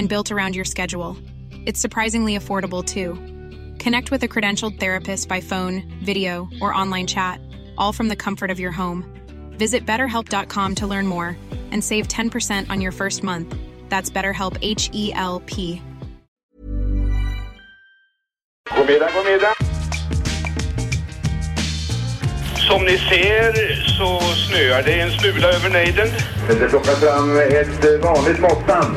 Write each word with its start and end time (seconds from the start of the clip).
and 0.00 0.08
built 0.08 0.32
around 0.32 0.56
your 0.56 0.64
schedule. 0.64 1.14
It's 1.66 1.78
surprisingly 1.78 2.34
affordable 2.34 2.82
too. 2.82 3.18
Connect 3.78 4.10
with 4.10 4.22
a 4.22 4.28
credentialed 4.28 4.80
therapist 4.80 5.28
by 5.28 5.42
phone, 5.42 5.82
video, 6.02 6.48
or 6.62 6.72
online 6.72 7.06
chat, 7.06 7.38
all 7.76 7.92
from 7.92 8.08
the 8.08 8.16
comfort 8.16 8.50
of 8.50 8.58
your 8.58 8.72
home. 8.72 9.04
Visit 9.58 9.84
betterhelp.com 9.84 10.74
to 10.76 10.86
learn 10.86 11.06
more 11.06 11.36
and 11.70 11.84
save 11.84 12.08
10% 12.08 12.70
on 12.70 12.80
your 12.80 12.92
first 12.92 13.22
month. 13.22 13.54
That's 13.90 14.08
BetterHelp 14.08 14.56
H 14.62 14.88
E 14.94 15.12
L 15.12 15.42
P. 15.44 15.82
God 18.70 18.86
middag, 18.86 19.10
god 19.12 19.26
middag. 19.26 19.54
Som 22.68 22.84
ni 22.84 22.98
ser 22.98 23.74
så 23.98 24.20
snöar 24.20 24.82
det 24.82 25.00
en 25.00 25.10
smula 25.10 25.48
över 25.48 25.70
nejden. 25.70 26.08
Det 26.48 26.68
plockar 26.68 26.92
fram 26.92 27.36
ett 27.38 28.02
vanligt 28.02 28.40
måttband. 28.40 28.96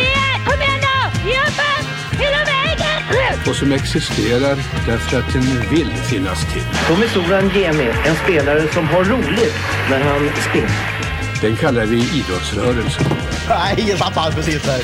Och 3.47 3.55
som 3.55 3.71
existerar 3.71 4.55
därför 4.87 5.19
att 5.19 5.33
den 5.33 5.69
vill 5.69 5.87
finnas 5.87 6.53
till. 6.53 6.63
Tommy 6.87 7.07
Soran 7.07 7.49
Gemi, 7.49 7.89
en 8.05 8.15
spelare 8.15 8.67
som 8.73 8.87
har 8.87 9.03
roligt 9.03 9.55
när 9.89 9.99
han 9.99 10.29
spelar. 10.49 11.01
Den 11.41 11.55
kallar 11.55 11.85
vi 11.85 11.97
idrottsrörelsen. 11.97 13.05
Nej, 13.49 13.75
ingen 13.77 13.97
tappar 13.97 14.31
precis 14.31 14.63
där. 14.63 14.81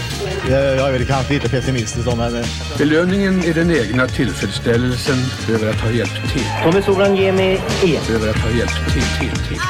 Jag 0.50 0.88
är 0.88 0.92
väl 0.92 1.06
kanske 1.06 1.34
lite 1.34 1.50
pessimistisk 1.50 2.08
om 2.08 2.18
men... 2.18 2.44
Belöningen 2.78 3.44
är 3.44 3.54
den 3.54 3.72
egna 3.72 4.08
tillfredsställelsen 4.08 5.18
över 5.56 5.70
att 5.70 5.82
ha 5.82 5.92
hjälpt 5.92 6.34
till. 6.34 6.46
Tommy 6.64 6.82
Soran 6.82 7.16
Gemi 7.16 7.60
är... 7.84 8.16
Över 8.16 8.30
att 8.30 8.40
ha 8.40 8.50
hjälpt 8.50 8.94
till, 8.94 9.04
till, 9.20 9.46
till. 9.48 9.62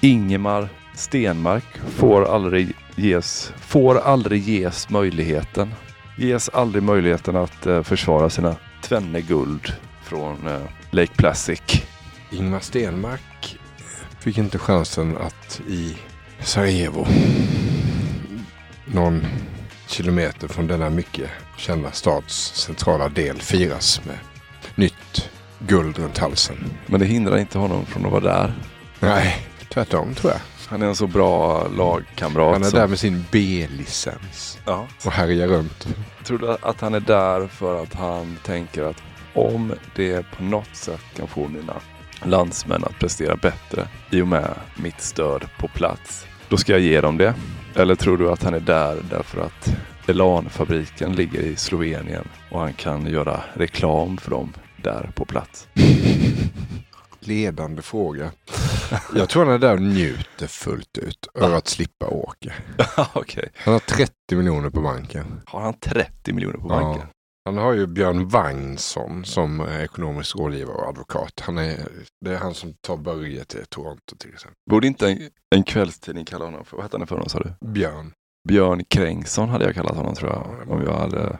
Ingemar 0.00 0.68
Stenmark 0.94 1.64
får 1.96 2.34
aldrig 2.34 2.72
ges, 2.96 3.52
får 3.60 3.98
aldrig 3.98 4.48
ges 4.48 4.90
möjligheten. 4.90 5.74
Ges 6.16 6.48
aldrig 6.48 6.82
möjligheten 6.82 7.36
att 7.36 7.66
eh, 7.66 7.82
försvara 7.82 8.30
sina 8.30 8.56
tvenne 8.82 9.20
guld 9.20 9.72
från 10.02 10.46
eh, 10.46 10.60
Lake 10.90 11.12
Placid. 11.16 11.60
Ingmar 12.30 12.60
Stenmark 12.60 13.58
fick 14.20 14.38
inte 14.38 14.58
chansen 14.58 15.16
att 15.16 15.60
i 15.68 15.96
Sarajevo, 16.40 17.06
någon 18.86 19.26
kilometer 19.86 20.48
från 20.48 20.66
denna 20.66 20.90
mycket 20.90 21.30
kända 21.56 21.92
stads 21.92 22.54
centrala 22.54 23.08
del, 23.08 23.36
firas 23.36 24.00
med 24.04 24.18
nytt 24.74 25.30
guld 25.58 25.98
runt 25.98 26.18
halsen. 26.18 26.56
Men 26.86 27.00
det 27.00 27.06
hindrar 27.06 27.38
inte 27.38 27.58
honom 27.58 27.86
från 27.86 28.06
att 28.06 28.12
vara 28.12 28.20
där. 28.20 28.54
Nej, 29.00 29.46
tvärtom 29.68 30.14
tror 30.14 30.32
jag. 30.32 30.40
Han 30.72 30.82
är 30.82 30.86
en 30.86 30.96
så 30.96 31.06
bra 31.06 31.66
lagkamrat. 31.68 32.52
Han 32.52 32.62
är 32.62 32.66
som- 32.70 32.78
där 32.78 32.86
med 32.86 32.98
sin 32.98 33.24
B-licens 33.30 34.58
Ja. 34.66 34.86
och 35.04 35.12
härjar 35.12 35.48
runt. 35.48 35.88
Tror 36.24 36.38
du 36.38 36.56
att 36.62 36.80
han 36.80 36.94
är 36.94 37.00
där 37.00 37.46
för 37.46 37.82
att 37.82 37.94
han 37.94 38.36
tänker 38.44 38.82
att 38.82 39.02
om 39.34 39.72
det 39.96 40.26
på 40.36 40.42
något 40.42 40.76
sätt 40.76 41.00
kan 41.16 41.28
få 41.28 41.48
mina 41.48 41.74
landsmän 42.24 42.84
att 42.84 42.98
prestera 42.98 43.36
bättre 43.36 43.88
i 44.10 44.20
och 44.22 44.28
med 44.28 44.54
mitt 44.76 45.00
stöd 45.00 45.44
på 45.58 45.68
plats, 45.68 46.26
då 46.48 46.56
ska 46.56 46.72
jag 46.72 46.80
ge 46.80 47.00
dem 47.00 47.18
det? 47.18 47.34
Eller 47.74 47.94
tror 47.94 48.18
du 48.18 48.30
att 48.30 48.42
han 48.42 48.54
är 48.54 48.60
där 48.60 49.02
därför 49.10 49.40
att 49.40 49.74
Elan-fabriken 50.06 51.12
ligger 51.12 51.40
i 51.40 51.56
Slovenien 51.56 52.28
och 52.50 52.60
han 52.60 52.72
kan 52.72 53.06
göra 53.06 53.40
reklam 53.54 54.16
för 54.16 54.30
dem 54.30 54.52
där 54.76 55.10
på 55.14 55.24
plats? 55.24 55.68
Ledande 57.26 57.82
fråga. 57.82 58.32
Jag 59.14 59.28
tror 59.28 59.44
han 59.44 59.54
är 59.54 59.58
där 59.58 59.74
och 59.74 59.82
njuter 59.82 60.46
fullt 60.46 60.98
ut 60.98 61.28
över 61.34 61.56
att 61.56 61.68
slippa 61.68 62.06
åka. 62.06 62.52
Okej. 63.14 63.52
Han 63.56 63.72
har 63.72 63.80
30 63.80 64.12
miljoner 64.30 64.70
på 64.70 64.80
banken. 64.80 65.40
Har 65.46 65.60
han 65.60 65.74
30 65.74 66.32
miljoner 66.32 66.58
på 66.58 66.68
banken? 66.68 67.06
Han 67.44 67.56
har 67.56 67.72
ju 67.72 67.86
Björn 67.86 68.28
Wagnsson 68.28 69.24
som 69.24 69.60
ekonomisk 69.60 70.36
rådgivare 70.36 70.76
och 70.76 70.88
advokat. 70.88 71.40
Han 71.40 71.58
är, 71.58 71.88
det 72.24 72.30
är 72.30 72.38
han 72.38 72.54
som 72.54 72.74
tar 72.80 72.96
Börje 72.96 73.44
till 73.44 73.66
Toronto 73.68 74.16
till 74.18 74.30
exempel. 74.32 74.56
Borde 74.70 74.86
inte 74.86 75.08
en, 75.10 75.30
en 75.54 75.62
kvällstidning 75.62 76.24
kalla 76.24 76.44
honom 76.44 76.64
för, 76.64 76.76
vad 76.76 76.84
hette 76.84 76.98
han 76.98 77.06
för 77.06 77.14
honom 77.14 77.28
sa 77.28 77.38
du? 77.38 77.66
Björn. 77.68 78.12
Björn 78.48 78.84
Krängsson 78.88 79.48
hade 79.48 79.64
jag 79.64 79.74
kallat 79.74 79.96
honom 79.96 80.14
tror 80.14 80.30
jag. 80.30 80.70
Om 80.70 80.82
jag 80.84 80.92
hade 80.98 81.38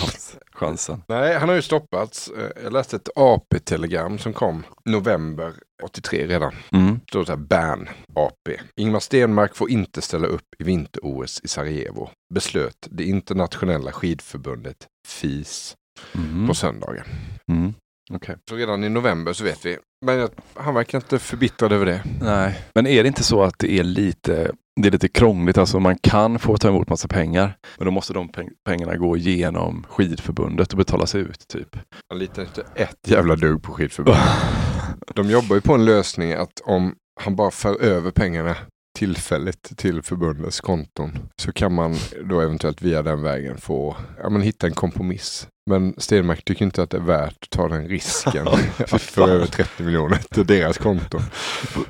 haft 0.00 0.38
chansen. 0.52 1.02
Nej, 1.08 1.38
han 1.38 1.48
har 1.48 1.56
ju 1.56 1.62
stoppats. 1.62 2.28
Eh, 2.28 2.62
Jag 2.64 2.72
läste 2.72 2.96
ett 2.96 3.08
AP-telegram 3.16 4.18
som 4.18 4.32
kom 4.32 4.62
november 4.84 5.52
83 5.82 6.26
redan. 6.26 6.52
Mm. 6.72 7.00
Står 7.08 7.24
så 7.24 7.32
här, 7.32 7.36
ban 7.36 7.88
AP. 8.14 8.56
Ingmar 8.76 9.00
Stenmark 9.00 9.56
får 9.56 9.70
inte 9.70 10.02
ställa 10.02 10.26
upp 10.26 10.44
i 10.58 10.64
vinter-OS 10.64 11.40
i 11.44 11.48
Sarajevo. 11.48 12.10
Beslöt 12.34 12.88
det 12.90 13.04
internationella 13.04 13.92
skidförbundet 13.92 14.76
FIS 15.08 15.74
Mhm. 16.14 16.48
på 16.48 16.54
söndagen. 16.54 17.04
Mm. 17.50 17.74
Okej. 18.12 18.36
Så 18.50 18.56
redan 18.56 18.84
i 18.84 18.88
november 18.88 19.32
så 19.32 19.44
vet 19.44 19.66
vi. 19.66 19.78
Men 20.06 20.28
han 20.54 20.74
verkar 20.74 20.98
inte 20.98 21.18
förbittrad 21.18 21.72
över 21.72 21.86
det. 21.86 22.02
Nej, 22.20 22.60
men 22.74 22.86
är 22.86 23.02
det 23.02 23.06
inte 23.06 23.24
så 23.24 23.42
att 23.42 23.58
det 23.58 23.72
är 23.78 23.84
lite, 23.84 24.52
det 24.80 24.88
är 24.88 24.92
lite 24.92 25.08
krångligt? 25.08 25.58
Alltså 25.58 25.80
man 25.80 25.98
kan 25.98 26.38
få 26.38 26.56
ta 26.56 26.68
emot 26.68 26.88
massa 26.88 27.08
pengar, 27.08 27.56
men 27.78 27.84
då 27.84 27.90
måste 27.90 28.12
de 28.12 28.28
peng- 28.28 28.50
pengarna 28.66 28.96
gå 28.96 29.16
igenom 29.16 29.86
skidförbundet 29.88 30.72
och 30.72 30.78
betalas 30.78 31.14
ut 31.14 31.48
typ. 31.48 31.76
Jag 32.08 32.18
litar 32.18 32.42
inte 32.42 32.64
ett 32.74 33.08
jävla 33.08 33.36
dugg 33.36 33.62
på 33.62 33.72
skidförbundet. 33.72 34.22
De 35.14 35.30
jobbar 35.30 35.56
ju 35.56 35.60
på 35.62 35.74
en 35.74 35.84
lösning 35.84 36.32
att 36.32 36.60
om 36.64 36.94
han 37.20 37.36
bara 37.36 37.50
för 37.50 37.82
över 37.82 38.10
pengarna 38.10 38.56
tillfälligt 38.94 39.78
till 39.78 40.02
förbundets 40.02 40.60
konton 40.60 41.18
så 41.36 41.52
kan 41.52 41.74
man 41.74 41.96
då 42.24 42.40
eventuellt 42.40 42.82
via 42.82 43.02
den 43.02 43.22
vägen 43.22 43.58
få 43.58 43.96
ja, 44.22 44.28
men 44.28 44.42
hitta 44.42 44.66
en 44.66 44.74
kompromiss. 44.74 45.48
Men 45.70 45.94
Stenmark 45.98 46.44
tycker 46.44 46.64
inte 46.64 46.82
att 46.82 46.90
det 46.90 46.96
är 46.96 47.00
värt 47.00 47.42
att 47.42 47.50
ta 47.50 47.68
den 47.68 47.88
risken 47.88 48.48
att 48.78 49.02
föra 49.02 49.30
över 49.30 49.46
30 49.46 49.82
miljoner 49.82 50.18
till 50.30 50.46
deras 50.46 50.78
konton. 50.78 51.22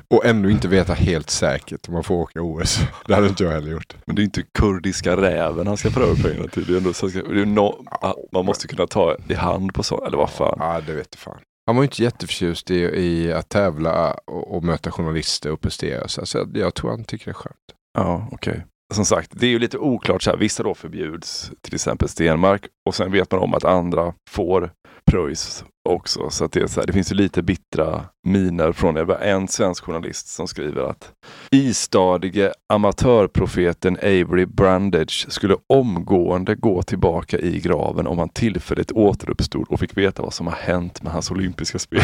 Och 0.07 0.25
ändå 0.25 0.49
inte 0.49 0.67
veta 0.67 0.93
helt 0.93 1.29
säkert 1.29 1.87
om 1.87 1.93
man 1.93 2.03
får 2.03 2.15
åka 2.15 2.41
OS. 2.41 2.79
Det 3.07 3.15
hade 3.15 3.27
inte 3.27 3.43
jag 3.43 3.51
heller 3.51 3.71
gjort. 3.71 3.95
Men 4.05 4.15
det 4.15 4.21
är 4.21 4.23
inte 4.23 4.43
kurdiska 4.59 5.17
räven 5.17 5.67
han 5.67 5.77
ska 5.77 5.87
över 5.87 6.29
pengarna 6.29 6.47
till. 6.47 6.65
Det 6.65 6.73
är 6.73 6.77
ändå, 6.77 6.93
så 6.93 7.09
ska, 7.09 7.21
det 7.21 7.41
är 7.41 7.45
no, 7.45 7.85
man 8.31 8.45
måste 8.45 8.67
kunna 8.67 8.87
ta 8.87 9.17
i 9.27 9.33
hand 9.33 9.73
på 9.73 9.83
så, 9.83 10.05
eller 10.05 10.17
vad 10.17 10.29
fan. 10.29 10.57
Ja, 10.59 10.81
det 10.87 10.93
vet 10.93 11.15
fan. 11.15 11.39
Han 11.65 11.75
var 11.75 11.83
ju 11.83 11.87
inte 11.87 12.03
jätteförtjust 12.03 12.71
i, 12.71 12.75
i 12.79 13.33
att 13.33 13.49
tävla 13.49 14.13
och, 14.13 14.55
och 14.55 14.63
möta 14.63 14.91
journalister 14.91 15.51
och 15.51 15.61
prestera. 15.61 16.07
Så 16.07 16.21
alltså, 16.21 16.47
jag 16.53 16.73
tror 16.73 16.89
han 16.89 17.03
tycker 17.03 17.25
det 17.25 17.31
är 17.31 17.33
skönt. 17.33 17.57
Ja, 17.97 18.27
okej. 18.31 18.65
som 18.93 19.05
sagt, 19.05 19.31
det 19.33 19.45
är 19.45 19.49
ju 19.49 19.59
lite 19.59 19.77
oklart. 19.77 20.21
Så 20.21 20.29
här, 20.29 20.37
vissa 20.37 20.63
då 20.63 20.73
förbjuds, 20.73 21.51
till 21.61 21.75
exempel 21.75 22.09
Stenmark. 22.09 22.67
Och 22.85 22.95
sen 22.95 23.11
vet 23.11 23.31
man 23.31 23.41
om 23.41 23.53
att 23.53 23.63
andra 23.63 24.13
får 24.29 24.71
pröjs 25.11 25.63
också. 25.89 26.29
Så 26.29 26.45
att 26.45 26.51
det, 26.51 26.59
är 26.59 26.67
så 26.67 26.79
här, 26.79 26.87
det 26.87 26.93
finns 26.93 27.11
ju 27.11 27.15
lite 27.15 27.41
bittra 27.41 28.05
miner 28.23 28.71
från 28.71 28.93
det. 28.93 29.15
en 29.15 29.47
svensk 29.47 29.83
journalist 29.83 30.27
som 30.27 30.47
skriver 30.47 30.89
att 30.89 31.11
istadige 31.51 32.53
amatörprofeten 32.69 33.97
Avery 33.97 34.45
Brandage 34.45 35.25
skulle 35.29 35.55
omgående 35.69 36.55
gå 36.55 36.83
tillbaka 36.83 37.39
i 37.39 37.59
graven 37.59 38.07
om 38.07 38.19
han 38.19 38.29
tillfälligt 38.29 38.91
återuppstod 38.91 39.67
och 39.69 39.79
fick 39.79 39.97
veta 39.97 40.23
vad 40.23 40.33
som 40.33 40.47
har 40.47 40.55
hänt 40.55 41.03
med 41.03 41.13
hans 41.13 41.31
olympiska 41.31 41.79
spel. 41.79 42.01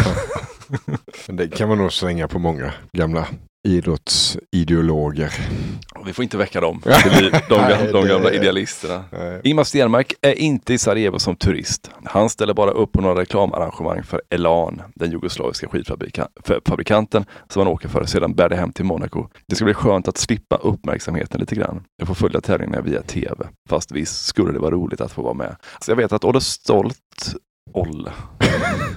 det 1.28 1.48
kan 1.48 1.70
man 1.70 1.78
nog 1.78 1.94
slänga 1.94 2.28
på 2.28 2.40
många 2.40 2.74
gamla 2.92 3.28
idrottsideologer. 3.68 5.34
Vi 6.06 6.14
får 6.14 6.24
inte 6.24 6.38
väcka 6.38 6.62
dem, 6.62 6.82
de, 6.86 7.32
de, 7.50 7.92
de 7.92 8.08
gamla 8.08 8.32
idealisterna. 8.32 9.04
Ingmar 9.44 9.64
Stenmark 9.64 10.14
är 10.22 10.34
inte 10.34 10.74
i 10.74 10.78
Sarajevo 10.78 11.20
som 11.20 11.36
turist. 11.36 11.92
Han 12.04 12.30
ställer 12.30 12.54
bara 12.54 12.72
upp 12.72 12.92
på 12.92 13.02
några 13.02 13.22
reklamarrangemang 13.22 14.04
för 14.04 14.22
Elan, 14.30 14.82
den 14.96 15.12
jugoslaviska 15.12 15.68
skidfabrikanten 15.68 17.26
som 17.50 17.60
han 17.60 17.74
åker 17.74 17.90
för 17.90 18.06
sedan 18.06 18.34
bär 18.34 18.50
det 18.50 18.56
hem 18.56 18.72
till 18.72 18.86
Monaco. 18.86 19.28
Det 19.48 19.56
ska 19.56 19.66
bli 19.66 19.74
skönt 19.74 20.08
att 20.08 20.18
slippa 20.18 20.56
uppmärksamheten 20.56 21.40
lite 21.40 21.56
grann. 21.56 21.84
Jag 21.98 22.08
får 22.08 22.16
följa 22.16 22.42
tävlingarna 22.42 22.82
via 22.82 23.02
tv. 23.02 23.48
Fast 23.70 23.92
visst 23.92 24.26
skulle 24.26 24.52
det 24.52 24.60
vara 24.60 24.72
roligt 24.72 25.02
att 25.02 25.12
få 25.12 25.22
vara 25.22 25.34
med. 25.34 25.56
Så 25.80 25.92
jag 25.92 25.96
vet 25.96 26.14
att 26.14 26.24
Olle 26.24 26.42
Stolt 26.42 27.36
Olle. 27.74 28.12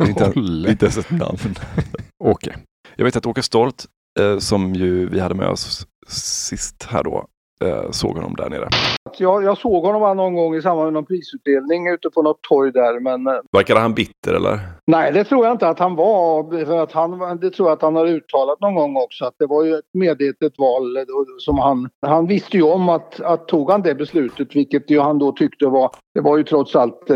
inte, 0.09 0.33
inte 0.71 0.87
ens 0.87 0.99
ett 0.99 1.11
namn. 1.11 1.39
Åke. 2.25 2.57
Jag 2.97 3.05
vet 3.05 3.17
att 3.17 3.27
Åke 3.27 3.43
Stolt 3.43 3.87
eh, 4.21 4.39
som 4.39 4.75
ju 4.75 5.09
vi 5.09 5.21
hade 5.21 5.35
med 5.35 5.49
oss 5.49 5.87
sist 6.09 6.83
här 6.91 7.03
då, 7.03 7.27
eh, 7.65 7.91
såg 7.91 8.17
honom 8.17 8.35
där 8.37 8.51
nere. 8.51 8.69
Jag, 9.19 9.45
jag 9.45 9.59
såg 9.59 9.85
honom 9.85 10.17
någon 10.17 10.35
gång 10.35 10.55
i 10.55 10.63
samband 10.63 10.87
med 10.87 10.93
någon 10.93 11.05
prisutdelning 11.05 11.89
ute 11.89 12.11
på 12.11 12.23
något 12.23 12.43
torg 12.43 12.73
där. 12.73 13.01
Men... 13.01 13.27
Eh, 13.27 13.41
Verkade 13.53 13.81
han 13.81 13.95
bitter 13.95 14.35
eller? 14.35 14.59
Nej, 14.87 15.13
det 15.13 15.25
tror 15.25 15.45
jag 15.45 15.55
inte 15.55 15.69
att 15.69 15.79
han 15.79 15.97
var. 15.97 16.65
För 16.65 16.83
att 16.83 16.93
han, 16.93 17.39
det 17.41 17.51
tror 17.51 17.69
jag 17.69 17.77
att 17.77 17.83
han 17.83 17.97
har 17.97 18.07
uttalat 18.07 18.61
någon 18.61 18.75
gång 18.75 18.97
också. 18.97 19.25
Att 19.25 19.35
det 19.39 19.47
var 19.47 19.65
ju 19.65 19.75
ett 19.75 19.95
medvetet 19.95 20.59
val 20.59 20.97
som 21.39 21.59
han... 21.59 21.89
Han 22.07 22.27
visste 22.27 22.57
ju 22.57 22.63
om 22.63 22.89
att, 22.89 23.21
att 23.21 23.49
tog 23.49 23.71
han 23.71 23.83
det 23.83 23.95
beslutet, 23.95 24.57
vilket 24.57 24.91
ju 24.91 25.01
han 25.01 25.19
då 25.19 25.33
tyckte 25.33 25.67
var... 25.67 25.91
Det 26.15 26.21
var 26.21 26.37
ju 26.37 26.45
trots 26.45 26.77
allt 26.77 27.11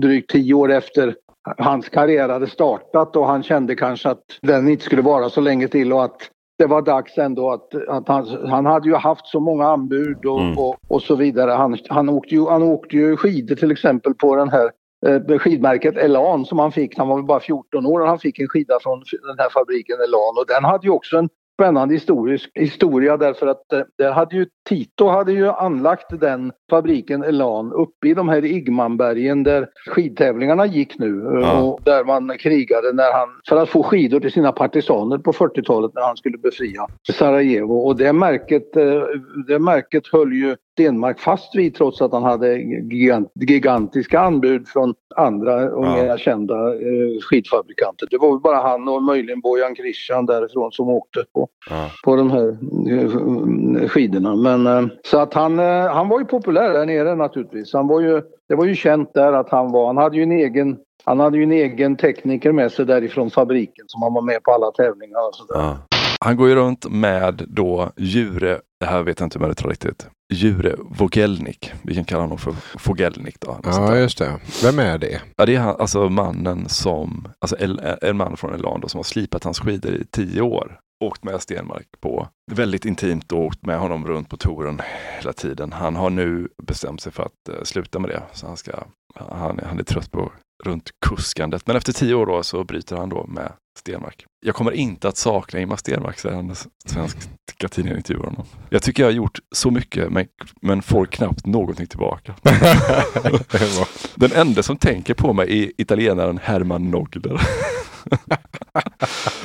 drygt 0.00 0.30
tio 0.30 0.54
år 0.54 0.72
efter 0.72 1.14
hans 1.58 1.88
karriär 1.88 2.28
hade 2.28 2.46
startat 2.46 3.16
och 3.16 3.26
han 3.26 3.42
kände 3.42 3.74
kanske 3.74 4.08
att 4.08 4.24
den 4.42 4.68
inte 4.68 4.84
skulle 4.84 5.02
vara 5.02 5.30
så 5.30 5.40
länge 5.40 5.68
till 5.68 5.92
och 5.92 6.04
att 6.04 6.30
det 6.60 6.66
var 6.66 6.82
dags 6.82 7.18
ändå 7.18 7.50
att, 7.50 7.74
att 7.88 8.08
han, 8.08 8.48
han 8.48 8.66
hade 8.66 8.88
ju 8.88 8.94
haft 8.94 9.26
så 9.26 9.40
många 9.40 9.66
anbud 9.66 10.26
och, 10.26 10.40
mm. 10.40 10.58
och, 10.58 10.76
och, 10.88 11.02
så 11.02 11.16
vidare. 11.16 11.50
Han, 11.50 11.78
han, 11.88 12.08
åkte 12.08 12.34
ju, 12.34 12.46
han 12.46 12.62
åkte 12.62 12.96
ju 12.96 13.16
skidor 13.16 13.54
till 13.54 13.70
exempel 13.70 14.14
på 14.14 14.36
den 14.36 14.48
här 14.48 14.70
eh, 15.06 15.38
skidmärket 15.38 15.96
Elan 15.96 16.44
som 16.44 16.58
han 16.58 16.72
fick. 16.72 16.98
Han 16.98 17.08
var 17.08 17.16
väl 17.16 17.24
bara 17.24 17.40
14 17.40 17.86
år 17.86 18.00
och 18.00 18.08
han 18.08 18.18
fick 18.18 18.38
en 18.38 18.48
skida 18.48 18.78
från 18.82 19.02
den 19.22 19.38
här 19.38 19.50
fabriken 19.50 19.96
Elan 20.04 20.34
och 20.40 20.46
den 20.48 20.64
hade 20.64 20.86
ju 20.86 20.90
också 20.90 21.16
en 21.16 21.28
spännande 21.60 21.94
historisk 21.94 22.50
historia 22.54 23.16
därför 23.16 23.46
att 23.46 23.72
eh, 23.72 23.80
där 23.98 24.12
hade 24.12 24.36
ju 24.36 24.46
Tito 24.68 25.08
hade 25.08 25.32
ju 25.32 25.48
anlagt 25.48 26.20
den 26.20 26.52
fabriken 26.70 27.22
Elan 27.22 27.72
uppe 27.72 28.08
i 28.08 28.14
de 28.14 28.28
här 28.28 28.44
Igmanbergen 28.44 29.42
där 29.42 29.68
skidtävlingarna 29.86 30.66
gick 30.66 30.98
nu 30.98 31.06
eh, 31.06 31.40
ja. 31.40 31.62
och 31.62 31.80
där 31.84 32.04
man 32.04 32.38
krigade 32.38 32.92
när 32.92 33.12
han, 33.12 33.28
för 33.48 33.56
att 33.56 33.68
få 33.68 33.82
skidor 33.82 34.20
till 34.20 34.32
sina 34.32 34.52
partisaner 34.52 35.18
på 35.18 35.32
40-talet 35.32 35.94
när 35.94 36.02
han 36.02 36.16
skulle 36.16 36.38
befria 36.38 36.86
Sarajevo 37.12 37.74
och 37.74 37.96
det 37.96 38.12
märket, 38.12 38.76
eh, 38.76 39.02
det 39.46 39.58
märket 39.58 40.06
höll 40.12 40.32
ju 40.32 40.56
Stenmark 40.80 41.20
fast 41.20 41.54
vid 41.54 41.74
trots 41.74 42.02
att 42.02 42.12
han 42.12 42.22
hade 42.22 42.58
gigant, 42.58 43.32
gigantiska 43.34 44.20
anbud 44.20 44.68
från 44.68 44.94
andra 45.16 45.74
och 45.74 45.86
ja. 45.86 45.96
mer 45.96 46.18
kända 46.18 46.54
eh, 46.54 47.20
skidfabrikanter. 47.30 48.06
Det 48.10 48.18
var 48.18 48.38
bara 48.38 48.56
han 48.56 48.88
och 48.88 49.02
möjligen 49.02 49.40
Bojan 49.40 49.74
Christian 49.74 50.26
därifrån 50.26 50.72
som 50.72 50.88
åkte 50.88 51.24
på, 51.34 51.48
ja. 51.70 51.90
på 52.04 52.16
de 52.16 52.30
här 52.30 52.56
eh, 52.90 53.88
skidorna. 53.88 54.36
Men, 54.36 54.66
eh, 54.66 54.90
så 55.04 55.18
att 55.18 55.34
han, 55.34 55.58
eh, 55.58 55.94
han 55.94 56.08
var 56.08 56.18
ju 56.18 56.24
populär 56.24 56.72
där 56.72 56.86
nere 56.86 57.14
naturligtvis. 57.14 57.72
Han 57.72 57.88
var 57.88 58.00
ju, 58.00 58.22
det 58.48 58.54
var 58.54 58.64
ju 58.64 58.74
känt 58.74 59.14
där 59.14 59.32
att 59.32 59.50
han 59.50 59.72
var, 59.72 59.86
han 59.86 59.96
hade 59.96 60.16
ju 60.16 60.22
en 60.22 60.32
egen 60.32 60.76
han 61.04 61.20
hade 61.20 61.36
ju 61.36 61.42
en 61.42 61.52
egen 61.52 61.96
tekniker 61.96 62.52
med 62.52 62.72
sig 62.72 62.86
därifrån 62.86 63.30
fabriken 63.30 63.84
som 63.88 64.02
han 64.02 64.14
var 64.14 64.22
med 64.22 64.42
på 64.42 64.52
alla 64.52 64.70
tävlingar 64.70 65.28
och 65.28 65.34
sådär. 65.34 65.60
Ja. 65.60 65.76
Han 66.24 66.36
går 66.36 66.48
ju 66.48 66.54
runt 66.54 66.90
med 66.90 67.44
då 67.48 67.90
Djure, 67.96 68.58
det 68.80 68.86
här 68.86 69.02
vet 69.02 69.20
jag 69.20 69.26
inte 69.26 69.38
om 69.38 69.44
jag 69.44 69.56
tar 69.56 69.68
riktigt, 69.68 70.08
Jure 70.32 70.76
Vogelnik. 70.78 71.72
Vi 71.82 71.94
kan 71.94 72.04
kalla 72.04 72.22
honom 72.22 72.38
för 72.38 72.54
Vogelnik 72.86 73.40
då. 73.40 73.60
Ja, 73.64 73.96
just 73.96 74.18
det. 74.18 74.40
Vem 74.62 74.78
är 74.78 74.98
det? 74.98 75.20
Ja, 75.36 75.46
det 75.46 75.54
är 75.54 75.60
han, 75.60 75.76
alltså 75.80 76.08
mannen 76.08 76.68
som, 76.68 77.28
alltså 77.40 77.56
en 78.02 78.16
man 78.16 78.36
från 78.36 78.54
Elan 78.54 78.88
som 78.88 78.98
har 78.98 79.04
slipat 79.04 79.44
hans 79.44 79.60
skidor 79.60 79.94
i 79.94 80.04
tio 80.04 80.40
år. 80.40 80.78
Åkt 81.04 81.24
med 81.24 81.42
Stenmark 81.42 81.86
på 82.00 82.28
väldigt 82.52 82.84
intimt 82.84 83.32
och 83.32 83.38
åkt 83.38 83.66
med 83.66 83.78
honom 83.78 84.06
runt 84.06 84.28
på 84.28 84.36
touren 84.36 84.80
hela 85.18 85.32
tiden. 85.32 85.72
Han 85.72 85.96
har 85.96 86.10
nu 86.10 86.48
bestämt 86.62 87.00
sig 87.00 87.12
för 87.12 87.22
att 87.22 87.54
uh, 87.54 87.62
sluta 87.62 87.98
med 87.98 88.10
det. 88.10 88.22
Så 88.32 88.46
han, 88.46 88.56
ska, 88.56 88.72
han, 89.14 89.60
han 89.64 89.78
är 89.78 89.82
trött 89.82 90.10
på 90.10 90.32
runt 90.64 90.90
kuskandet. 91.06 91.66
Men 91.66 91.76
efter 91.76 91.92
tio 91.92 92.14
år 92.14 92.26
då 92.26 92.42
så 92.42 92.64
bryter 92.64 92.96
han 92.96 93.08
då 93.08 93.26
med 93.26 93.52
Stenmark. 93.80 94.26
Jag 94.40 94.54
kommer 94.54 94.72
inte 94.72 95.08
att 95.08 95.16
sakna 95.16 95.58
Ingemar 95.58 95.76
Stenmark, 95.76 96.18
säger 96.18 96.36
han 96.36 96.54
svenska 96.84 97.68
tidningen 97.70 97.96
intervjuar 97.96 98.24
honom. 98.24 98.46
Jag 98.70 98.82
tycker 98.82 99.02
jag 99.02 99.08
har 99.08 99.14
gjort 99.14 99.38
så 99.54 99.70
mycket 99.70 100.12
men, 100.12 100.26
men 100.62 100.82
får 100.82 101.06
knappt 101.06 101.46
någonting 101.46 101.86
tillbaka. 101.86 102.34
Den 104.14 104.32
enda 104.32 104.62
som 104.62 104.76
tänker 104.76 105.14
på 105.14 105.32
mig 105.32 105.62
är 105.62 105.72
italienaren 105.78 106.38
Herman 106.42 106.90
Nogler. 106.90 107.40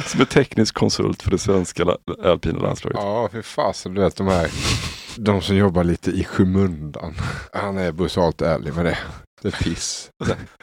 som 0.06 0.22
är 0.22 0.26
teknisk 0.26 0.76
konsult 0.76 1.22
för 1.22 1.32
det 1.32 1.38
svenska 1.38 1.86
alpina 2.24 2.60
landslaget. 2.60 3.00
Ja, 3.02 3.30
för 3.32 3.42
fasen. 3.42 3.94
Du 3.94 4.02
vet 4.02 4.16
de 4.16 4.28
här, 4.28 4.52
de 5.18 5.42
som 5.42 5.56
jobbar 5.56 5.84
lite 5.84 6.12
i 6.12 6.24
skymundan. 6.24 7.14
Han 7.54 7.78
är 7.78 7.92
brutalt 7.92 8.42
ärlig 8.42 8.74
med 8.74 8.86
det. 8.86 8.98
Det 9.42 9.48
är 9.48 9.64
piss. 9.64 10.12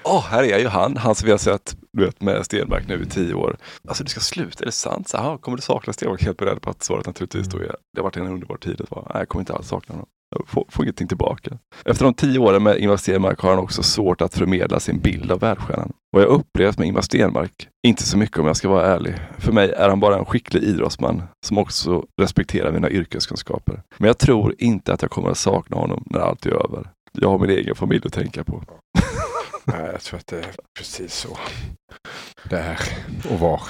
Åh, 0.02 0.16
oh, 0.16 0.22
här 0.22 0.42
är 0.42 0.58
ju 0.58 0.66
han, 0.66 0.96
han 0.96 1.14
som 1.14 1.26
vi 1.26 1.30
har 1.30 1.38
sett 1.38 1.76
du 1.92 2.04
vet, 2.04 2.20
med 2.20 2.44
Stenmark 2.44 2.88
nu 2.88 3.02
i 3.02 3.06
tio 3.06 3.34
år. 3.34 3.56
Alltså 3.88 4.04
du 4.04 4.10
ska 4.10 4.20
sluta, 4.20 4.64
är 4.64 4.66
det 4.66 4.72
sant? 4.72 5.08
Så, 5.08 5.16
aha, 5.16 5.38
kommer 5.38 5.56
du 5.56 5.62
sakna 5.62 5.92
Stenmark? 5.92 6.22
Helt 6.22 6.38
beredd 6.38 6.62
på 6.62 6.70
att 6.70 6.82
svaret 6.82 7.06
naturligtvis 7.06 7.46
då 7.46 7.58
är, 7.58 7.66
det 7.66 8.00
har 8.00 8.02
varit 8.02 8.16
en 8.16 8.26
underbar 8.26 8.56
tid. 8.56 8.80
att 8.80 8.90
vara, 8.90 9.06
Nej, 9.08 9.20
jag 9.20 9.28
kommer 9.28 9.40
inte 9.42 9.52
alls 9.52 9.68
sakna 9.68 9.94
honom. 9.94 10.08
Jag 10.34 10.48
får, 10.48 10.66
får 10.68 10.84
ingenting 10.84 11.08
tillbaka. 11.08 11.58
Efter 11.84 12.04
de 12.04 12.14
tio 12.14 12.38
åren 12.38 12.62
med 12.62 12.78
Ingvar 12.78 12.96
Stenmark 12.96 13.40
har 13.40 13.50
han 13.50 13.58
också 13.58 13.82
svårt 13.82 14.20
att 14.20 14.34
förmedla 14.34 14.80
sin 14.80 14.98
bild 14.98 15.32
av 15.32 15.40
världsstjärnan. 15.40 15.92
Vad 16.10 16.22
jag 16.22 16.28
upplevt 16.28 16.78
med 16.78 16.86
Ingvar 16.86 17.02
Stenmark, 17.02 17.68
inte 17.86 18.02
så 18.02 18.18
mycket 18.18 18.38
om 18.38 18.46
jag 18.46 18.56
ska 18.56 18.68
vara 18.68 18.86
ärlig. 18.86 19.14
För 19.38 19.52
mig 19.52 19.70
är 19.70 19.88
han 19.88 20.00
bara 20.00 20.18
en 20.18 20.24
skicklig 20.24 20.62
idrottsman 20.62 21.22
som 21.46 21.58
också 21.58 22.04
respekterar 22.20 22.72
mina 22.72 22.90
yrkeskunskaper. 22.90 23.82
Men 23.98 24.06
jag 24.06 24.18
tror 24.18 24.54
inte 24.58 24.92
att 24.92 25.02
jag 25.02 25.10
kommer 25.10 25.30
att 25.30 25.38
sakna 25.38 25.76
honom 25.76 26.04
när 26.06 26.20
allt 26.20 26.46
är 26.46 26.50
över. 26.50 26.90
Jag 27.18 27.28
har 27.28 27.38
min 27.38 27.50
egen 27.50 27.74
familj 27.74 28.02
att 28.06 28.12
tänka 28.12 28.44
på. 28.44 28.62
Nej, 29.64 29.90
jag 29.92 30.00
tror 30.00 30.18
att 30.18 30.26
det 30.26 30.38
är 30.38 30.54
precis 30.78 31.14
så 31.14 31.38
det 32.50 32.58
är 32.58 32.78
och 33.30 33.38
var. 33.38 33.62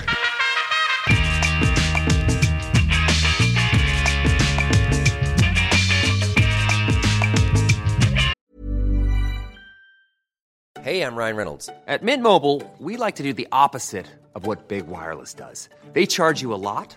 Hey, 10.82 11.00
I'm 11.02 11.14
Ryan 11.16 11.36
Reynolds. 11.36 11.70
At 11.86 12.02
Mint 12.02 12.22
Mobile, 12.22 12.60
we 12.78 12.96
like 12.96 13.14
to 13.16 13.22
do 13.22 13.32
the 13.32 13.46
opposite 13.52 14.06
of 14.34 14.46
what 14.46 14.68
Big 14.68 14.86
Wireless 14.88 15.34
does. 15.34 15.68
They 15.92 16.06
charge 16.06 16.42
you 16.42 16.52
a 16.52 16.58
lot 16.58 16.96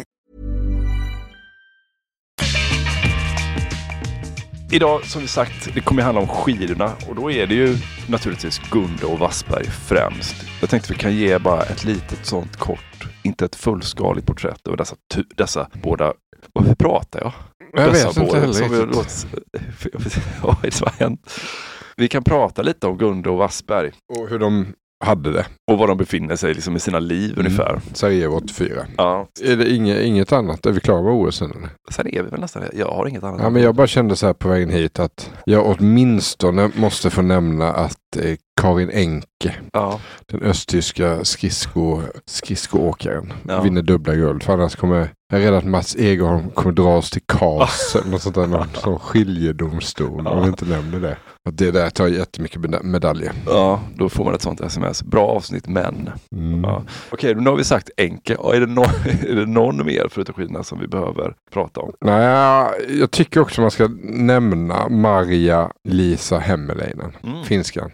Idag, 4.73 5.05
som 5.05 5.21
vi 5.21 5.27
sagt, 5.27 5.73
det 5.73 5.81
kommer 5.81 6.01
handla 6.03 6.21
om 6.21 6.27
skidorna 6.27 6.91
och 7.09 7.15
då 7.15 7.31
är 7.31 7.47
det 7.47 7.55
ju 7.55 7.77
naturligtvis 8.09 8.61
Gunde 8.71 9.05
och 9.05 9.19
Wassberg 9.19 9.65
främst. 9.65 10.35
Jag 10.61 10.69
tänkte 10.69 10.93
vi 10.93 10.99
kan 10.99 11.15
ge 11.15 11.39
bara 11.39 11.63
ett 11.63 11.83
litet 11.83 12.25
sånt 12.25 12.57
kort, 12.57 13.07
inte 13.23 13.45
ett 13.45 13.55
fullskaligt 13.55 14.27
porträtt 14.27 14.67
över 14.67 14.77
dessa, 14.77 14.95
dessa 15.35 15.69
båda... 15.83 16.13
Varför 16.53 16.75
pratar 16.75 17.19
jag? 17.19 17.33
Jag 17.73 17.93
dessa 17.93 18.07
vet 18.07 18.17
inte 18.17 18.39
heller 18.39 18.53
som 18.53 18.69
vi 18.69 18.77
riktigt. 18.77 18.95
låt, 18.95 20.23
Vad 20.41 20.57
är 20.57 20.61
det 20.61 20.71
som 20.71 20.87
har 20.87 21.05
hänt? 21.05 21.39
Vi 21.97 22.07
kan 22.07 22.23
prata 22.23 22.61
lite 22.61 22.87
om 22.87 22.97
Gunde 22.97 23.29
och 23.29 23.37
Wassberg. 23.37 23.91
Och 24.17 24.29
hur 24.29 24.39
de 24.39 24.73
hade 25.01 25.31
det. 25.31 25.45
Och 25.71 25.77
var 25.77 25.87
de 25.87 25.97
befinner 25.97 26.35
sig 26.35 26.53
liksom 26.53 26.75
i 26.75 26.79
sina 26.79 26.99
liv 26.99 27.33
ungefär. 27.37 27.81
Sarajevo 27.93 28.35
84. 28.35 28.85
Ja. 28.97 29.27
Är 29.43 29.55
det 29.55 29.73
inget, 29.73 30.01
inget 30.01 30.31
annat? 30.31 30.65
Är 30.65 30.71
vi 30.71 30.79
klara 30.79 31.01
med 31.01 31.13
OS 31.13 31.41
eller? 31.41 31.69
Sen 31.91 32.07
är 32.07 32.23
vi 32.23 32.29
väl 32.29 32.39
nästan 32.39 32.63
Jag 32.73 32.87
har 32.87 33.07
inget 33.07 33.23
annat. 33.23 33.41
Ja, 33.43 33.49
men 33.49 33.61
jag 33.61 33.75
bara 33.75 33.87
kände 33.87 34.15
så 34.15 34.25
här 34.25 34.33
på 34.33 34.49
vägen 34.49 34.69
hit 34.69 34.99
att 34.99 35.31
jag 35.45 35.65
åtminstone 35.65 36.71
måste 36.75 37.09
få 37.09 37.21
nämna 37.21 37.73
att 37.73 38.17
eh, 38.17 38.35
Karin 38.61 38.89
Enke, 38.89 39.55
Ja. 39.73 39.99
den 40.31 40.41
östtyska 40.41 41.23
skridsko, 41.25 42.01
skridskoåkaren, 42.25 43.33
Ja. 43.47 43.61
vinner 43.61 43.81
dubbla 43.81 44.15
guld. 44.15 44.43
För 44.43 44.53
annars 44.53 44.75
kommer 44.75 44.95
jag 45.33 45.41
är 45.41 45.45
rädd 45.45 45.53
att 45.53 45.65
Mats 45.65 45.95
Egerholm 45.95 46.49
kommer 46.49 46.71
dras 46.75 47.09
till 47.09 47.21
KAS, 47.27 47.95
eller 47.95 48.11
något 48.11 48.21
sånt 48.21 48.35
där, 48.35 48.47
någon 48.47 48.67
sån 48.73 48.99
skiljedomstol, 48.99 50.27
om 50.27 50.41
vi 50.41 50.47
inte 50.47 50.65
nämner 50.65 50.99
det. 50.99 51.17
Att 51.49 51.57
det 51.57 51.71
där 51.71 51.89
tar 51.89 52.07
jättemycket 52.07 52.61
meda- 52.61 52.83
medaljer. 52.83 53.31
Ja, 53.45 53.79
då 53.95 54.09
får 54.09 54.25
man 54.25 54.33
ett 54.33 54.41
sånt 54.41 54.61
sms. 54.61 55.03
Bra 55.03 55.27
avsnitt 55.27 55.67
men. 55.67 56.09
Mm. 56.35 56.63
Ja. 56.63 56.83
Okej, 57.11 57.35
nu 57.35 57.49
har 57.49 57.57
vi 57.57 57.63
sagt 57.63 57.89
enkel. 57.97 58.37
Ja, 58.39 58.53
är, 58.55 58.59
det 58.59 58.65
någon, 58.65 58.85
är 59.29 59.35
det 59.35 59.45
någon 59.45 59.85
mer 59.85 60.07
förutom 60.11 60.35
skidorna 60.35 60.63
som 60.63 60.79
vi 60.79 60.87
behöver 60.87 61.33
prata 61.53 61.79
om? 61.81 61.91
Nej, 62.05 62.67
jag 62.99 63.11
tycker 63.11 63.39
också 63.39 63.61
man 63.61 63.71
ska 63.71 63.89
nämna 64.03 64.89
Maria 64.89 65.71
Lisa 65.89 66.39
Hemmeläinen, 66.39 67.11
Mm. 67.23 67.43
finskan. 67.43 67.91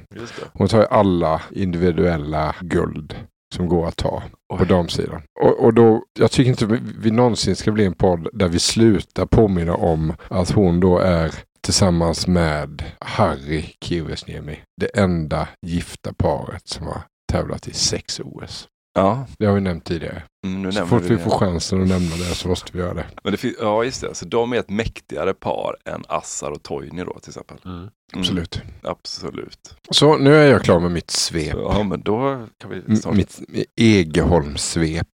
Hon 0.57 0.67
tar 0.67 0.79
ju 0.79 0.85
alla 0.87 1.41
individuella 1.51 2.55
guld 2.61 3.15
som 3.55 3.67
går 3.67 3.87
att 3.87 3.97
ta 3.97 4.23
på 4.57 4.63
damsidan. 4.63 5.21
Och, 5.41 5.65
och 5.65 5.73
då, 5.73 6.03
jag 6.19 6.31
tycker 6.31 6.49
inte 6.49 6.65
vi, 6.65 6.79
vi 6.99 7.11
någonsin 7.11 7.55
ska 7.55 7.71
bli 7.71 7.85
en 7.85 7.93
podd 7.93 8.27
där 8.33 8.47
vi 8.47 8.59
slutar 8.59 9.25
påminna 9.25 9.75
om 9.75 10.13
att 10.27 10.51
hon 10.51 10.79
då 10.79 10.99
är 10.99 11.31
tillsammans 11.61 12.27
med 12.27 12.83
Harry 12.99 13.61
Kivesniemi 13.81 14.59
det 14.81 14.97
enda 14.97 15.47
gifta 15.61 16.13
paret 16.13 16.67
som 16.67 16.87
har 16.87 17.01
tävlat 17.31 17.67
i 17.67 17.73
sex 17.73 18.19
OS. 18.19 18.67
Ja, 18.97 19.25
Det 19.39 19.45
har 19.45 19.53
vi 19.53 19.61
nämnt 19.61 19.85
tidigare. 19.85 20.23
mm, 20.47 20.61
nu 20.61 20.71
Så 20.71 20.85
fort 20.85 21.03
vi 21.03 21.15
vi 21.15 21.17
får 21.17 21.31
chansen 21.31 21.81
att 21.81 21.87
nämna 21.87 22.15
det 22.15 22.23
så 22.23 22.47
måste 22.47 22.71
vi 22.73 22.79
göra 22.79 22.93
det. 22.93 23.05
Men 23.23 23.33
det 23.33 23.53
ja, 23.59 23.83
just 23.83 24.01
det. 24.01 24.15
Så 24.15 24.25
de 24.25 24.53
är 24.53 24.57
ett 24.57 24.69
mäktigare 24.69 25.33
par 25.33 25.75
än 25.85 26.03
Assar 26.07 26.51
och 26.51 26.63
Toini 26.63 27.03
då 27.03 27.19
till 27.19 27.29
exempel. 27.29 27.57
Mm. 27.65 27.89
Absolut. 28.13 28.61
Absolut. 28.83 29.75
Så 29.91 30.17
nu 30.17 30.35
är 30.35 30.51
jag 30.51 30.63
klar 30.63 30.79
med 30.79 30.91
mitt 30.91 31.11
svep. 31.11 31.55
Ja, 31.55 31.83
men 31.83 32.01
då 32.01 32.47
kan 32.57 32.71
vi 32.87 32.95
snart... 32.95 33.15
Mitt 33.15 33.39
Egeholmssvep. 33.75 35.07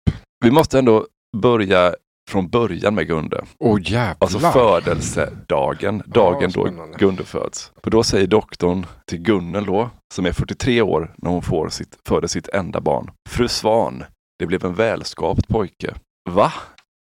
Vi 0.45 0.51
måste 0.51 0.79
ändå 0.79 1.07
börja 1.37 1.95
från 2.29 2.49
början 2.49 2.95
med 2.95 3.07
Gunde. 3.07 3.43
Jävlar. 3.81 4.17
Alltså 4.19 4.39
födelsedagen, 4.39 6.03
dagen 6.05 6.51
då 6.53 6.61
spännande. 6.61 6.97
Gunde 6.97 7.23
föds. 7.23 7.71
För 7.83 7.91
då 7.91 8.03
säger 8.03 8.27
doktorn 8.27 8.85
till 9.07 9.19
Gunnel 9.19 9.65
då, 9.65 9.89
som 10.13 10.25
är 10.25 10.31
43 10.31 10.81
år 10.81 11.13
när 11.17 11.29
hon 11.29 11.41
får 11.41 11.69
sitt, 11.69 11.97
föder 12.07 12.27
sitt 12.27 12.47
enda 12.47 12.81
barn. 12.81 13.11
Fru 13.29 13.47
Svan, 13.47 14.03
det 14.39 14.45
blev 14.45 14.65
en 14.65 14.73
välskapt 14.73 15.47
pojke. 15.47 15.93
Va? 16.29 16.53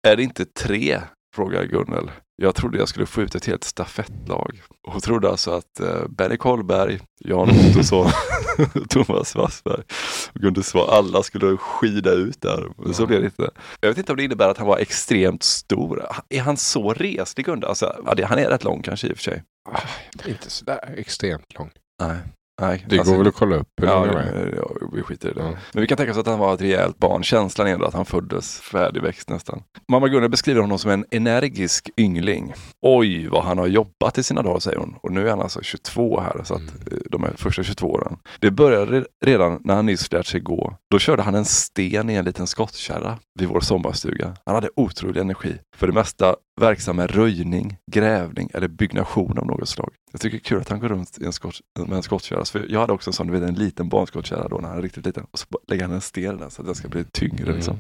Är 0.07 0.15
det 0.15 0.23
inte 0.23 0.45
tre? 0.45 0.99
frågar 1.35 1.63
Gunnel. 1.63 2.11
Jag 2.35 2.55
trodde 2.55 2.77
jag 2.77 2.87
skulle 2.87 3.05
få 3.05 3.21
ut 3.21 3.35
ett 3.35 3.45
helt 3.45 3.63
stafettlag. 3.63 4.61
Hon 4.87 5.01
trodde 5.01 5.29
alltså 5.29 5.51
att 5.51 5.79
eh, 5.79 6.07
Benny 6.09 6.37
Karlberg, 6.37 6.99
Jan 7.19 7.49
Ottosson, 7.49 8.11
Thomas 8.89 9.35
Wassberg 9.35 9.83
och 10.33 10.41
Gunde 10.41 10.63
Svan, 10.63 10.89
alla 10.89 11.23
skulle 11.23 11.57
skida 11.57 12.11
ut 12.11 12.41
där. 12.41 12.67
Men 12.77 12.93
så 12.93 13.05
blev 13.05 13.19
det 13.19 13.25
inte. 13.25 13.49
Jag 13.79 13.89
vet 13.89 13.97
inte 13.97 14.11
om 14.11 14.17
det 14.17 14.23
innebär 14.23 14.49
att 14.49 14.57
han 14.57 14.67
var 14.67 14.77
extremt 14.77 15.43
stor. 15.43 16.05
Är 16.29 16.41
han 16.41 16.57
så 16.57 16.93
reslig 16.93 17.45
Gunde? 17.45 17.67
Alltså, 17.67 18.03
han 18.05 18.39
är 18.39 18.49
rätt 18.49 18.63
lång 18.63 18.81
kanske 18.81 19.07
i 19.07 19.13
och 19.13 19.17
för 19.17 19.23
sig. 19.23 19.43
Ah, 19.69 19.79
Inte 20.27 20.49
sådär 20.49 20.93
extremt 20.97 21.53
lång. 21.59 21.71
Nej. 22.01 22.17
Nej, 22.61 22.85
Det 22.89 22.97
alltså- 22.99 23.11
går 23.13 23.17
väl 23.19 23.27
att 23.27 23.35
kolla 23.35 23.55
upp 23.55 23.67
hur 23.81 23.87
Ja, 23.87 24.05
är. 24.05 24.53
ja, 24.57 24.87
vi 24.93 25.01
skiter 25.01 25.29
i 25.29 25.33
det. 25.33 25.57
Men 25.73 25.81
vi 25.81 25.87
kan 25.87 25.97
tänka 25.97 26.11
oss 26.11 26.17
att 26.17 26.27
han 26.27 26.39
var 26.39 26.53
ett 26.53 26.61
rejält 26.61 26.97
barn. 26.97 27.23
Känslan 27.23 27.67
är 27.67 27.71
ändå 27.73 27.85
att 27.85 27.93
han 27.93 28.05
föddes 28.05 28.59
färdigväxt 28.59 29.29
nästan. 29.29 29.63
Mamma 29.91 30.07
Gunnar 30.07 30.27
beskriver 30.27 30.61
honom 30.61 30.79
som 30.79 30.91
en 30.91 31.05
energisk 31.11 31.89
yngling. 31.97 32.53
Oj, 32.81 33.27
vad 33.27 33.43
han 33.43 33.57
har 33.57 33.67
jobbat 33.67 34.17
i 34.17 34.23
sina 34.23 34.41
dagar, 34.41 34.59
säger 34.59 34.77
hon. 34.77 34.95
Och 35.01 35.11
nu 35.11 35.25
är 35.25 35.29
han 35.29 35.41
alltså 35.41 35.61
22 35.61 36.19
här, 36.19 36.41
så 36.43 36.53
att 36.53 36.61
eh, 36.61 36.97
de 37.09 37.23
här 37.23 37.33
första 37.37 37.63
22 37.63 37.87
åren. 37.91 38.17
Det 38.39 38.51
började 38.51 39.05
redan 39.25 39.61
när 39.63 39.75
han 39.75 39.85
nyss 39.85 40.11
lärt 40.11 40.25
sig 40.25 40.39
gå. 40.39 40.75
Då 40.91 40.99
körde 40.99 41.21
han 41.21 41.35
en 41.35 41.45
sten 41.45 42.09
i 42.09 42.13
en 42.15 42.25
liten 42.25 42.47
skottkärra 42.47 43.17
vid 43.39 43.47
vår 43.49 43.59
sommarstuga. 43.59 44.33
Han 44.45 44.55
hade 44.55 44.69
otrolig 44.75 45.21
energi. 45.21 45.55
För 45.77 45.87
det 45.87 45.93
mesta 45.93 46.35
verksam 46.61 46.95
med 46.95 47.11
röjning, 47.11 47.77
grävning 47.91 48.49
eller 48.53 48.67
byggnation 48.67 49.37
av 49.37 49.45
något 49.47 49.69
slag. 49.69 49.93
Jag 50.11 50.21
tycker 50.21 50.37
det 50.37 50.41
är 50.41 50.43
kul 50.43 50.61
att 50.61 50.69
han 50.69 50.79
går 50.79 50.89
runt 50.89 51.17
i 51.21 51.25
en 51.25 51.33
skott, 51.33 51.61
med 51.79 51.91
en 51.93 52.03
skottkärra. 52.03 52.45
För 52.45 52.65
jag 52.69 52.79
hade 52.79 52.93
också 52.93 53.09
en 53.09 53.13
sån, 53.13 53.27
du 53.27 53.33
vet 53.33 53.49
en 53.49 53.55
liten 53.55 53.89
barnskottkärra 53.89 54.47
då 54.47 54.57
när 54.57 54.67
han 54.67 54.77
var 54.77 54.83
riktigt 54.83 55.05
liten. 55.05 55.25
Och 55.31 55.39
så 55.39 55.45
lägger 55.67 55.83
han 55.83 55.93
en 55.93 56.01
sten 56.01 56.37
den 56.37 56.51
så 56.51 56.61
att 56.61 56.65
den 56.65 56.75
ska 56.75 56.87
bli 56.87 57.03
tyngre. 57.03 57.53
Liksom. 57.53 57.77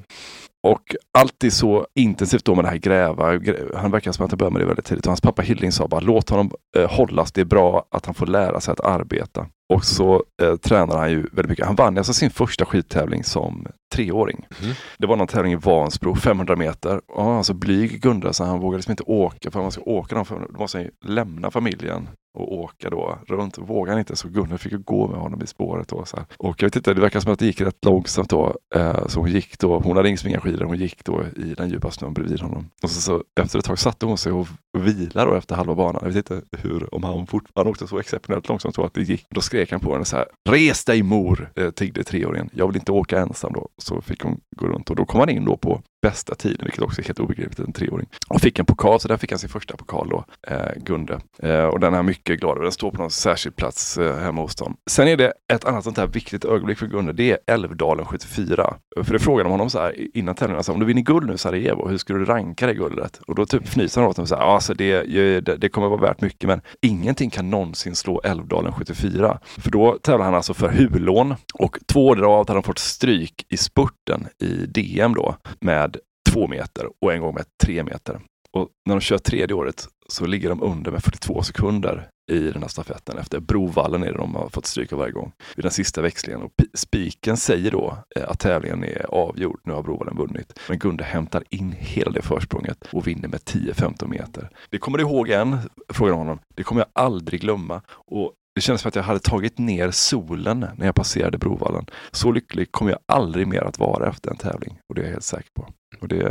Och 0.63 0.95
alltid 1.17 1.53
så 1.53 1.87
intensivt 1.95 2.45
då 2.45 2.55
med 2.55 2.65
det 2.65 2.69
här 2.69 2.77
gräva. 2.77 3.39
Han 3.75 3.91
verkar 3.91 4.11
som 4.11 4.25
att 4.25 4.31
han 4.31 4.37
började 4.37 4.53
med 4.53 4.61
det 4.61 4.65
väldigt 4.65 4.85
tidigt. 4.85 5.05
Och 5.05 5.09
hans 5.09 5.21
pappa 5.21 5.41
Hilding 5.41 5.71
sa 5.71 5.87
bara 5.87 5.99
låt 5.99 6.29
honom 6.29 6.51
eh, 6.77 6.89
hållas. 6.89 7.31
Det 7.31 7.41
är 7.41 7.45
bra 7.45 7.85
att 7.91 8.05
han 8.05 8.15
får 8.15 8.27
lära 8.27 8.59
sig 8.59 8.71
att 8.71 8.79
arbeta. 8.79 9.45
Och 9.73 9.85
så 9.85 10.23
eh, 10.41 10.55
tränar 10.55 10.97
han 10.97 11.11
ju 11.11 11.21
väldigt 11.21 11.49
mycket. 11.49 11.65
Han 11.65 11.75
vann 11.75 11.97
alltså 11.97 12.13
sin 12.13 12.29
första 12.29 12.65
skidtävling 12.65 13.23
som 13.23 13.67
treåring. 13.95 14.45
Mm. 14.63 14.75
Det 14.97 15.07
var 15.07 15.15
någon 15.15 15.27
tävling 15.27 15.53
i 15.53 15.55
Vansbro, 15.55 16.15
500 16.15 16.55
meter. 16.55 17.01
Och 17.07 17.23
han 17.23 17.35
var 17.35 17.43
så 17.43 17.53
blyg 17.53 18.01
Gundra 18.01 18.33
så 18.33 18.43
han 18.43 18.59
vågade 18.59 18.77
liksom 18.77 18.91
inte 18.91 19.03
åka. 19.03 19.51
För 19.51 19.59
om 19.59 19.63
man 19.63 19.71
ska 19.71 19.81
åka 19.81 20.15
dem, 20.15 20.25
då 20.53 20.59
måste 20.59 20.77
han 20.77 20.85
ju 20.85 20.91
lämna 21.05 21.51
familjen 21.51 22.07
och 22.33 22.53
åka 22.53 22.89
då 22.89 23.17
runt. 23.27 23.57
Vågade 23.57 23.91
han 23.91 23.99
inte 23.99 24.15
så 24.15 24.27
Gunnar 24.27 24.57
fick 24.57 24.71
ju 24.71 24.77
gå 24.77 25.07
med 25.07 25.19
honom 25.19 25.41
i 25.41 25.47
spåret. 25.47 25.87
Då, 25.87 26.05
så 26.05 26.17
här. 26.17 26.25
Och 26.37 26.61
jag 26.61 26.67
vet 26.67 26.75
inte, 26.75 26.93
det 26.93 27.01
verkar 27.01 27.19
som 27.19 27.33
att 27.33 27.39
det 27.39 27.45
gick 27.45 27.61
rätt 27.61 27.85
långsamt 27.85 28.29
då. 28.29 28.55
Eh, 28.75 29.07
så 29.07 29.19
hon 29.19 29.31
gick 29.31 29.59
då, 29.59 29.79
hon 29.79 29.97
hade 29.97 30.09
inga 30.09 30.39
skidor, 30.39 30.65
hon 30.65 30.77
gick 30.77 31.03
då 31.05 31.23
i 31.35 31.53
den 31.53 31.69
djupa 31.69 31.91
snön 31.91 32.13
bredvid 32.13 32.41
honom. 32.41 32.69
Och 32.83 32.89
så, 32.89 33.01
så 33.01 33.23
efter 33.41 33.59
ett 33.59 33.65
tag 33.65 33.79
satte 33.79 34.05
hon 34.05 34.17
sig 34.17 34.31
och 34.31 34.47
vilade 34.77 35.31
då 35.31 35.37
efter 35.37 35.55
halva 35.55 35.75
banan. 35.75 36.01
Jag 36.03 36.11
vet 36.11 36.31
inte 36.31 36.41
hur, 36.57 36.95
om 36.95 37.03
han 37.03 37.27
fortfarande 37.27 37.71
åkte 37.71 37.87
så 37.87 37.99
exceptionellt 37.99 38.49
långsamt 38.49 38.75
så 38.75 38.83
att 38.83 38.93
det 38.93 39.01
gick. 39.01 39.25
Då 39.29 39.41
skrek 39.41 39.71
han 39.71 39.79
på 39.79 39.93
henne 39.93 40.05
så 40.05 40.15
här, 40.15 40.25
res 40.49 40.85
dig 40.85 41.03
mor, 41.03 41.51
eh, 41.55 41.69
tiggde 41.69 42.03
treåringen. 42.03 42.49
Jag 42.53 42.67
vill 42.67 42.75
inte 42.75 42.91
åka 42.91 43.19
ensam 43.19 43.53
då. 43.53 43.67
Så 43.77 44.01
fick 44.01 44.21
hon 44.21 44.39
gå 44.55 44.67
runt 44.67 44.89
och 44.89 44.95
då 44.95 45.05
kom 45.05 45.19
han 45.19 45.29
in 45.29 45.45
då 45.45 45.57
på 45.57 45.81
bästa 46.03 46.35
tiden, 46.35 46.59
vilket 46.63 46.81
också 46.81 47.01
är 47.01 47.05
helt 47.05 47.19
obegripligt, 47.19 47.59
en 47.59 47.73
treåring. 47.73 48.07
Och 48.27 48.41
fick 48.41 48.59
en 48.59 48.65
pokal, 48.65 48.99
så 48.99 49.07
där 49.07 49.17
fick 49.17 49.31
han 49.31 49.39
sin 49.39 49.49
första 49.49 49.77
pokal 49.77 50.09
då, 50.09 50.25
eh, 50.47 50.71
Gunde. 50.75 51.19
Eh, 51.43 51.65
och 51.65 51.79
den 51.79 51.93
här 51.93 52.03
mycket 52.03 52.22
mycket 52.29 52.41
glad 52.41 52.55
över. 52.57 52.63
Den 52.63 52.71
står 52.71 52.91
på 52.91 52.97
någon 52.97 53.11
särskild 53.11 53.55
plats 53.55 53.97
eh, 53.97 54.17
hemma 54.17 54.41
hos 54.41 54.55
dem. 54.55 54.75
Sen 54.89 55.07
är 55.07 55.17
det 55.17 55.33
ett 55.53 55.65
annat 55.65 55.83
sånt 55.83 55.97
här 55.97 56.07
viktigt 56.07 56.45
ögonblick 56.45 56.77
för 56.77 56.87
Gunde. 56.87 57.13
Det 57.13 57.31
är 57.31 57.37
Älvdalen 57.47 58.05
74. 58.05 58.75
För 59.03 59.13
det 59.13 59.19
frågade 59.19 59.49
de 59.49 59.51
honom 59.51 59.69
så 59.69 59.79
här 59.79 60.17
innan 60.17 60.35
tävlingen, 60.35 60.57
alltså, 60.57 60.71
om 60.71 60.79
du 60.79 60.85
vinner 60.85 61.01
guld 61.01 61.27
nu 61.27 61.37
Sarajevo, 61.37 61.87
hur 61.87 61.97
skulle 61.97 62.19
du 62.19 62.25
ranka 62.25 62.67
det 62.67 62.73
guldet? 62.73 63.21
Och 63.27 63.35
då 63.35 63.45
typ 63.45 63.63
fnyser 63.63 64.01
han 64.01 64.09
åt 64.09 64.15
dem 64.15 64.27
så 64.27 64.35
här. 64.35 64.41
alltså 64.41 64.73
det, 64.73 65.01
det, 65.41 65.57
det 65.57 65.69
kommer 65.69 65.87
vara 65.87 66.01
värt 66.01 66.21
mycket, 66.21 66.47
men 66.47 66.61
ingenting 66.81 67.29
kan 67.29 67.49
någonsin 67.49 67.95
slå 67.95 68.21
Älvdalen 68.23 68.73
74. 68.73 69.39
För 69.43 69.71
då 69.71 69.97
tävlar 70.01 70.25
han 70.25 70.35
alltså 70.35 70.53
för 70.53 70.69
Hulån 70.69 71.35
och 71.53 71.77
två 71.93 72.07
år 72.07 72.15
därav 72.15 72.37
hade 72.37 72.53
han 72.53 72.63
fått 72.63 72.79
stryk 72.79 73.45
i 73.49 73.57
spurten 73.57 74.27
i 74.39 74.65
DM 74.65 75.13
då 75.13 75.35
med 75.59 75.97
två 76.29 76.47
meter 76.47 76.87
och 77.01 77.13
en 77.13 77.21
gång 77.21 77.33
med 77.33 77.45
tre 77.63 77.83
meter. 77.83 78.19
Och 78.53 78.69
när 78.85 78.95
de 78.95 79.01
kör 79.01 79.17
tredje 79.17 79.55
året 79.55 79.87
så 80.07 80.25
ligger 80.25 80.49
de 80.49 80.63
under 80.63 80.91
med 80.91 81.03
42 81.03 81.43
sekunder 81.43 82.09
i 82.31 82.39
den 82.39 82.61
här 82.61 82.69
stafetten. 82.69 83.17
Efter 83.17 83.39
Brovallen 83.39 84.03
är 84.03 84.11
det 84.11 84.17
de 84.17 84.35
har 84.35 84.49
fått 84.49 84.65
stryka 84.65 84.95
varje 84.95 85.11
gång. 85.11 85.31
Vid 85.55 85.65
den 85.65 85.71
sista 85.71 86.01
växlingen. 86.01 86.41
Och 86.41 86.51
spiken 86.73 87.37
säger 87.37 87.71
då 87.71 87.97
eh, 88.15 88.29
att 88.29 88.39
tävlingen 88.39 88.83
är 88.83 89.05
avgjord. 89.09 89.59
Nu 89.63 89.73
har 89.73 89.83
Brovallen 89.83 90.17
vunnit. 90.17 90.59
Men 90.69 90.79
Gunde 90.79 91.03
hämtar 91.03 91.43
in 91.49 91.75
hela 91.79 92.11
det 92.11 92.21
försprånget 92.21 92.87
och 92.91 93.07
vinner 93.07 93.27
med 93.27 93.39
10-15 93.39 94.07
meter. 94.07 94.49
Det 94.69 94.77
kommer 94.77 94.97
du 94.97 95.03
ihåg 95.03 95.29
än? 95.29 95.57
Frågar 95.89 96.13
honom. 96.13 96.39
Det 96.55 96.63
kommer 96.63 96.81
jag 96.81 97.03
aldrig 97.03 97.41
glömma. 97.41 97.81
Och 97.89 98.33
det 98.55 98.61
kändes 98.61 98.81
som 98.81 98.89
att 98.89 98.95
jag 98.95 99.03
hade 99.03 99.19
tagit 99.19 99.57
ner 99.57 99.91
solen 99.91 100.65
när 100.77 100.85
jag 100.85 100.95
passerade 100.95 101.37
Brovallen. 101.37 101.85
Så 102.11 102.31
lycklig 102.31 102.71
kommer 102.71 102.91
jag 102.91 102.99
aldrig 103.05 103.47
mer 103.47 103.61
att 103.61 103.79
vara 103.79 104.09
efter 104.09 104.31
en 104.31 104.37
tävling. 104.37 104.77
Och 104.89 104.95
det 104.95 105.01
är 105.01 105.05
jag 105.05 105.11
helt 105.11 105.23
säker 105.23 105.49
på. 105.55 105.67
Och 106.01 106.07
det 106.07 106.23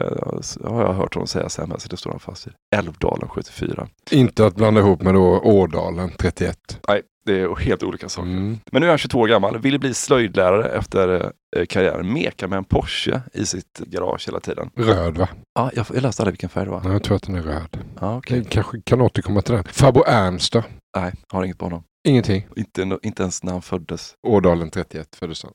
har 0.64 0.83
jag 0.83 0.93
hört 0.93 1.14
honom 1.14 1.26
säga 1.26 1.49
sen, 1.49 1.75
så 1.79 1.88
det 1.88 1.97
står 1.97 2.11
han 2.11 2.21
fast 2.21 2.47
vid. 2.47 2.55
Älvdalen 2.76 3.29
74. 3.29 3.88
Inte 4.11 4.47
att 4.47 4.57
blanda 4.57 4.81
ihop 4.81 5.02
med 5.02 5.14
då 5.14 5.41
Ådalen 5.41 6.11
31. 6.19 6.57
Nej, 6.88 7.02
det 7.25 7.41
är 7.41 7.57
helt 7.57 7.83
olika 7.83 8.09
saker. 8.09 8.31
Mm. 8.31 8.59
Men 8.73 8.81
nu 8.81 8.87
är 8.87 8.91
han 8.91 8.99
22 8.99 9.21
år 9.21 9.29
gammal, 9.29 9.59
vill 9.59 9.79
bli 9.79 9.95
slöjdlärare 9.95 10.69
efter 10.69 11.33
eh, 11.57 11.67
karriären. 11.67 12.12
Mekar 12.12 12.49
med 12.49 12.57
en 12.57 12.64
Porsche 12.64 13.21
i 13.33 13.47
sitt 13.47 13.79
garage 13.79 14.29
hela 14.29 14.41
tiden. 14.41 14.71
Röd 14.75 15.19
va? 15.19 15.29
Ja, 15.55 15.71
jag, 15.75 15.87
jag 15.95 16.02
läste 16.02 16.23
aldrig 16.23 16.33
vilken 16.33 16.49
färg 16.49 16.64
det 16.64 16.71
var. 16.71 16.81
Nej, 16.81 16.93
jag 16.93 17.02
tror 17.02 17.17
att 17.17 17.23
den 17.23 17.35
är 17.35 17.43
röd. 17.43 17.79
Ja, 18.00 18.17
okay. 18.17 18.38
Jag 18.38 18.49
kanske 18.49 18.81
kan 18.81 19.00
återkomma 19.00 19.43
till 19.43 19.55
den. 19.55 19.64
Farbror 19.64 20.09
Ernst 20.09 20.52
då? 20.52 20.62
Nej, 20.97 21.12
har 21.29 21.45
inget 21.45 21.59
på 21.59 21.64
honom. 21.64 21.83
Ingenting? 22.09 22.47
Inte, 22.56 22.99
inte 23.02 23.23
ens 23.23 23.42
när 23.42 23.52
han 23.52 23.62
föddes. 23.62 24.14
Ådalen 24.26 24.71
31 24.71 25.16
föddes 25.16 25.42
han. 25.44 25.52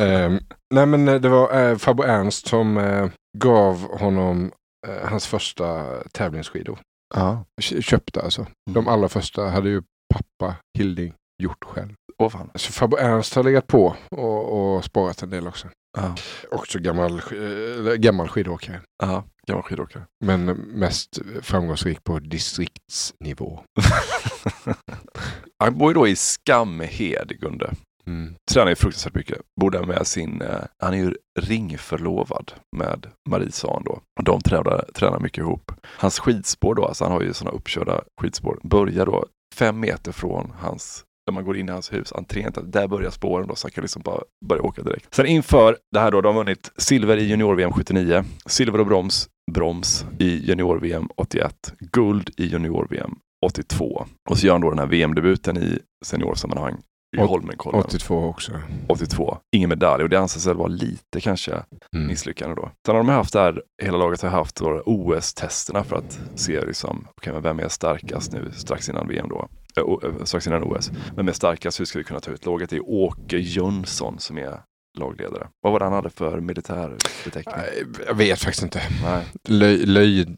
eh, 0.00 0.38
nej 0.74 0.86
men 0.86 1.04
det 1.04 1.28
var 1.28 1.60
eh, 1.70 1.76
farbror 1.76 2.06
Ernst 2.06 2.46
som 2.48 2.76
eh, 2.78 3.08
gav 3.38 3.98
honom 3.98 4.52
eh, 4.88 5.08
hans 5.08 5.26
första 5.26 5.84
tävlingsskidor. 6.12 6.78
Ja. 7.14 7.44
Köpte 7.60 8.22
alltså. 8.22 8.40
Mm. 8.40 8.74
De 8.74 8.88
allra 8.88 9.08
första 9.08 9.48
hade 9.48 9.68
ju 9.68 9.82
pappa 10.14 10.56
Hilding 10.78 11.14
gjort 11.42 11.64
själv. 11.64 11.94
Åh 12.18 12.28
fan. 12.28 12.50
Så 12.54 12.72
farbror 12.72 13.00
Ernst 13.00 13.34
har 13.34 13.42
legat 13.42 13.66
på 13.66 13.96
och, 14.10 14.74
och 14.76 14.84
sparat 14.84 15.22
en 15.22 15.30
del 15.30 15.46
också. 15.48 15.68
Ja. 15.98 16.14
Också 16.50 16.78
gammal, 16.78 17.18
äh, 17.18 17.94
gammal 17.94 18.28
skidåkare. 18.28 18.80
Ja, 19.02 19.24
gammal 19.48 19.62
skidåkare. 19.62 20.06
Men 20.24 20.44
mest 20.54 21.18
framgångsrik 21.42 22.04
på 22.04 22.18
distriktsnivå. 22.18 23.60
Han 25.62 25.78
bor 25.78 25.90
ju 25.90 25.94
då 25.94 26.08
i 26.08 26.16
Skamhed, 26.16 27.32
Gunde. 27.40 27.74
Mm. 28.06 28.34
Tränar 28.52 28.68
ju 28.68 28.74
fruktansvärt 28.74 29.14
mycket. 29.14 29.38
Bor 29.60 29.70
där 29.70 29.84
med 29.84 30.06
sin, 30.06 30.42
eh, 30.42 30.60
han 30.78 30.94
är 30.94 30.98
ju 30.98 31.14
ringförlovad 31.40 32.52
med 32.76 33.06
Marie 33.28 33.52
Sahn 33.52 33.82
då. 33.84 34.00
De 34.22 34.40
tränar, 34.40 34.84
tränar 34.94 35.20
mycket 35.20 35.38
ihop. 35.38 35.72
Hans 35.84 36.18
skidspår 36.18 36.74
då, 36.74 36.84
alltså 36.84 37.04
han 37.04 37.12
har 37.12 37.20
ju 37.20 37.32
sådana 37.32 37.56
uppkörda 37.56 38.02
skidspår, 38.20 38.58
börjar 38.62 39.06
då 39.06 39.26
fem 39.54 39.80
meter 39.80 40.12
från 40.12 40.52
hans 40.58 41.04
där 41.26 41.32
man 41.32 41.44
går 41.44 41.56
in 41.56 41.68
i 41.68 41.72
hans 41.72 41.92
hus, 41.92 42.12
entrén, 42.12 42.52
där 42.62 42.88
börjar 42.88 43.10
spåren 43.10 43.48
då, 43.48 43.54
så 43.54 43.66
han 43.66 43.72
kan 43.72 43.82
liksom 43.82 44.02
bara 44.02 44.22
börja 44.46 44.62
åka 44.62 44.82
direkt. 44.82 45.14
Sen 45.14 45.26
inför 45.26 45.76
det 45.92 46.00
här 46.00 46.10
då, 46.10 46.20
de 46.20 46.36
har 46.36 46.44
vunnit 46.44 46.72
silver 46.76 47.16
i 47.16 47.24
junior-VM 47.24 47.72
79, 47.72 48.24
silver 48.46 48.80
och 48.80 48.86
broms, 48.86 49.28
broms 49.52 50.06
i 50.18 50.50
junior-VM 50.50 51.08
81, 51.16 51.72
guld 51.78 52.30
i 52.36 52.46
junior-VM 52.46 53.18
82. 53.42 54.06
Och 54.30 54.38
så 54.38 54.46
gör 54.46 54.54
han 54.54 54.60
då 54.60 54.70
den 54.70 54.78
här 54.78 54.86
VM-debuten 54.86 55.56
i 55.56 55.78
seniorsammanhang 56.04 56.76
i 57.16 57.20
Holmenkollen. 57.20 57.80
82 57.80 58.24
också. 58.24 58.52
82. 58.86 59.38
Ingen 59.52 59.68
medalj 59.68 60.02
och 60.02 60.08
det 60.08 60.20
anses 60.20 60.46
väl 60.46 60.56
vara 60.56 60.68
lite 60.68 61.20
kanske 61.20 61.52
mm. 61.94 62.06
misslyckande 62.06 62.54
då. 62.54 62.70
Sen 62.86 62.94
har 62.94 63.02
de 63.02 63.08
haft 63.08 63.32
där, 63.32 63.62
hela 63.82 63.98
laget 63.98 64.22
har 64.22 64.28
haft 64.28 64.60
OS-testerna 64.84 65.84
för 65.84 65.96
att 65.96 66.20
se 66.34 66.60
liksom, 66.60 67.08
okay, 67.16 67.32
men 67.32 67.42
vem 67.42 67.58
är 67.60 67.68
starkast 67.68 68.32
nu 68.32 68.50
strax 68.52 68.88
innan 68.88 69.08
VM 69.08 69.28
då. 69.28 69.48
Äh, 69.76 70.24
strax 70.24 70.46
innan 70.46 70.62
OS. 70.62 70.90
Vem 71.16 71.28
är 71.28 71.32
starkast? 71.32 71.80
Hur 71.80 71.84
ska 71.84 71.98
vi 71.98 72.04
kunna 72.04 72.20
ta 72.20 72.30
ut 72.30 72.46
laget? 72.46 72.70
Det 72.70 72.76
är 72.76 72.90
Åke 72.90 73.38
Jönsson 73.38 74.18
som 74.18 74.38
är 74.38 74.60
lagledare. 74.98 75.48
Vad 75.62 75.72
var 75.72 75.78
det 75.78 75.84
han 75.84 75.94
hade 75.94 76.10
för 76.10 76.40
militärbeteckning? 76.40 77.54
Jag 78.06 78.14
vet 78.14 78.38
faktiskt 78.38 78.62
inte. 78.62 78.82
Nej. 79.04 79.24
Löj, 79.48 79.86
löj, 79.86 80.36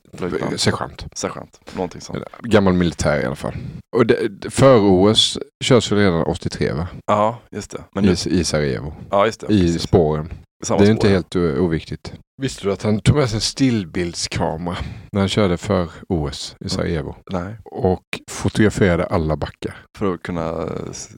sergeant. 0.57 1.07
Sergeant, 1.15 1.61
någonting 1.75 2.01
sånt. 2.01 2.25
Gammal 2.41 2.73
militär 2.73 3.21
i 3.21 3.25
alla 3.25 3.37
fall. 3.37 3.55
Och 3.97 4.07
det, 4.07 4.51
för 4.51 4.79
OS 4.81 5.39
körs 5.65 5.93
ju 5.93 5.97
redan 5.97 6.23
83 6.23 6.73
va? 6.73 6.89
Ja, 7.07 7.39
just 7.51 7.71
det. 7.71 7.85
Men 7.95 8.05
nu... 8.05 8.11
I, 8.11 8.41
I 8.41 8.45
Sarajevo. 8.45 8.95
Ja, 9.11 9.27
just 9.27 9.41
det. 9.41 9.47
I 9.55 9.61
precis. 9.61 9.83
spåren. 9.83 10.33
Samma 10.65 10.79
det 10.79 10.85
är 10.85 10.87
spår. 10.87 10.93
inte 10.95 11.09
helt 11.09 11.37
oviktigt. 11.37 12.13
Visste 12.43 12.65
du 12.65 12.73
att 12.73 12.83
han 12.83 13.01
tog 13.01 13.17
med 13.17 13.29
sig 13.29 13.37
en 13.37 13.41
stillbildskamera 13.41 14.77
när 15.13 15.21
han 15.21 15.29
körde 15.29 15.57
för 15.57 15.91
OS 16.09 16.57
i 16.65 16.69
Sarajevo? 16.69 17.17
Nej. 17.31 17.57
Och 17.65 18.05
fotograferade 18.31 19.07
alla 19.07 19.37
backar. 19.37 19.87
För 19.99 20.15
att 20.15 20.23
kunna 20.23 20.69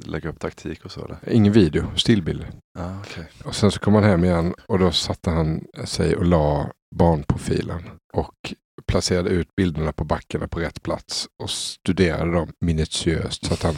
lägga 0.07 0.31
upp 0.31 0.41
taktik 0.41 0.85
och 0.85 0.91
så 0.91 1.05
eller? 1.05 1.19
Ingen 1.33 1.53
video, 1.53 1.85
stillbilder. 1.97 2.51
Ah, 2.79 3.01
okay. 3.01 3.25
Och 3.45 3.55
sen 3.55 3.71
så 3.71 3.81
kom 3.81 3.95
han 3.95 4.05
hem 4.05 4.25
igen 4.25 4.55
och 4.67 4.79
då 4.79 4.93
satte 4.93 5.31
han 5.31 5.65
sig 5.85 6.17
och 6.17 6.25
la 6.25 6.71
barnprofilen. 6.97 7.83
Och 8.13 8.55
placerade 8.87 9.31
ut 9.31 9.57
bilderna 9.57 9.93
på 9.93 10.05
backarna 10.05 10.49
på 10.49 10.61
rätt 10.61 10.83
plats 10.83 11.29
och 11.43 11.51
studerade 11.51 12.33
dem 12.33 12.49
minutiöst 12.61 13.47
så 13.47 13.55
att 13.55 13.63
han, 13.63 13.75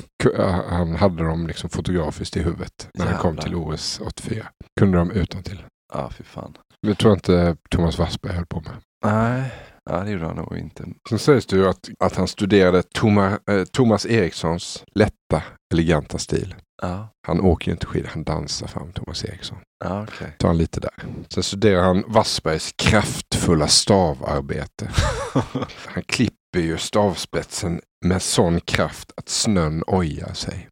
han 0.69 0.97
hade 0.97 1.25
dem 1.25 1.47
liksom 1.47 1.71
fotografiskt 1.71 2.37
i 2.37 2.43
huvudet 2.43 2.89
när 2.95 3.05
Jävlar. 3.05 3.23
han 3.23 3.23
kom 3.23 3.45
till 3.45 3.55
OS 3.55 4.01
84. 4.05 4.47
Kunde 4.81 4.99
de 4.99 5.11
utan 5.11 5.43
till. 5.43 5.63
Ja, 5.93 6.01
ah, 6.01 6.11
fy 6.11 6.25
fan. 6.25 6.55
Det 6.87 6.95
tror 6.95 7.11
jag 7.11 7.17
inte 7.17 7.57
Thomas 7.71 7.99
Wassberg 7.99 8.33
höll 8.33 8.47
på 8.47 8.61
med. 8.61 8.73
Nej, 9.05 9.53
ja, 9.91 10.01
det 10.01 10.11
gjorde 10.11 10.27
han 10.27 10.37
nog 10.37 10.59
inte. 10.59 10.85
Sen 11.09 11.19
sägs 11.19 11.47
det 11.47 11.57
ju 11.57 11.69
att, 11.69 11.89
att 12.05 12.17
han 12.17 12.29
studerade 12.29 12.83
Thomas, 12.83 13.41
eh, 13.51 13.65
Thomas 13.65 14.07
Erikssons 14.07 14.85
lätta, 14.95 15.43
eleganta 15.75 16.19
stil. 16.19 16.55
Ja. 16.83 17.09
Han 17.27 17.41
åker 17.41 17.67
ju 17.67 17.73
inte 17.73 17.87
skidor, 17.87 18.09
han 18.09 18.25
dansar 18.25 18.67
fram 18.67 18.93
Thomas 18.93 19.25
Eriksson. 19.25 19.59
Ja, 19.85 20.03
okay. 20.03 20.29
Tar 20.39 20.49
han 20.49 20.59
lite 20.59 20.81
där. 20.81 21.05
Sen 21.35 21.43
studerar 21.43 21.83
han 21.83 22.05
Wassbergs 22.07 22.73
kraftfulla 22.79 23.69
stavarbete. 23.69 24.91
han 25.87 26.03
klipper 26.07 26.61
ju 26.61 26.79
stavspetsen 26.79 27.81
med 28.05 28.23
sån 28.23 28.61
kraft 28.61 29.13
att 29.17 29.29
snön 29.29 29.83
ojar 29.87 30.33
sig. 30.33 30.69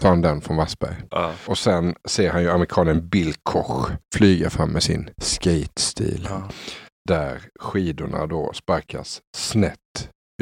Tar 0.00 0.08
han 0.08 0.22
den 0.22 0.40
från 0.40 0.56
Wassberg. 0.56 0.96
Ja. 1.10 1.32
Och 1.46 1.58
sen 1.58 1.94
ser 2.08 2.30
han 2.32 2.42
ju 2.42 2.50
amerikanen 2.50 3.08
Bill 3.08 3.34
Koch 3.42 3.88
flyga 4.14 4.50
fram 4.50 4.70
med 4.70 4.82
sin 4.82 5.10
skate-stil. 5.22 6.26
Ja. 6.30 6.48
Där 7.08 7.42
skidorna 7.60 8.26
då 8.26 8.52
sparkas 8.54 9.20
snett 9.36 9.76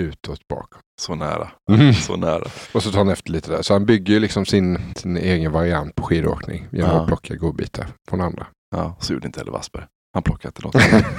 utåt 0.01 0.49
bakåt. 0.49 0.81
Så 1.03 1.15
nära. 1.15 1.51
Mm. 1.71 1.95
Så 1.95 2.17
nära. 2.17 2.45
Och 2.75 2.83
så 2.83 2.91
tar 2.91 2.99
han 2.99 3.09
efter 3.09 3.31
lite 3.33 3.51
där. 3.51 3.63
Så 3.63 3.73
han 3.73 3.87
bygger 3.87 4.15
ju 4.15 4.21
liksom 4.21 4.47
sin, 4.47 4.95
sin 4.97 5.17
egen 5.17 5.53
variant 5.53 5.95
på 5.95 6.03
skidåkning 6.03 6.67
genom 6.73 6.91
Ja. 6.91 7.01
att 7.01 7.07
plocka 7.07 7.35
godbitar 7.35 7.87
från 8.11 8.21
andra. 8.21 8.47
Ja, 8.77 8.97
så 9.01 9.13
gjorde 9.13 9.27
inte 9.27 9.41
heller 9.41 9.53
Wassberg. 9.53 9.85
Han 10.15 10.23
plockade 10.23 10.49
inte 10.49 10.63
något. 10.63 11.05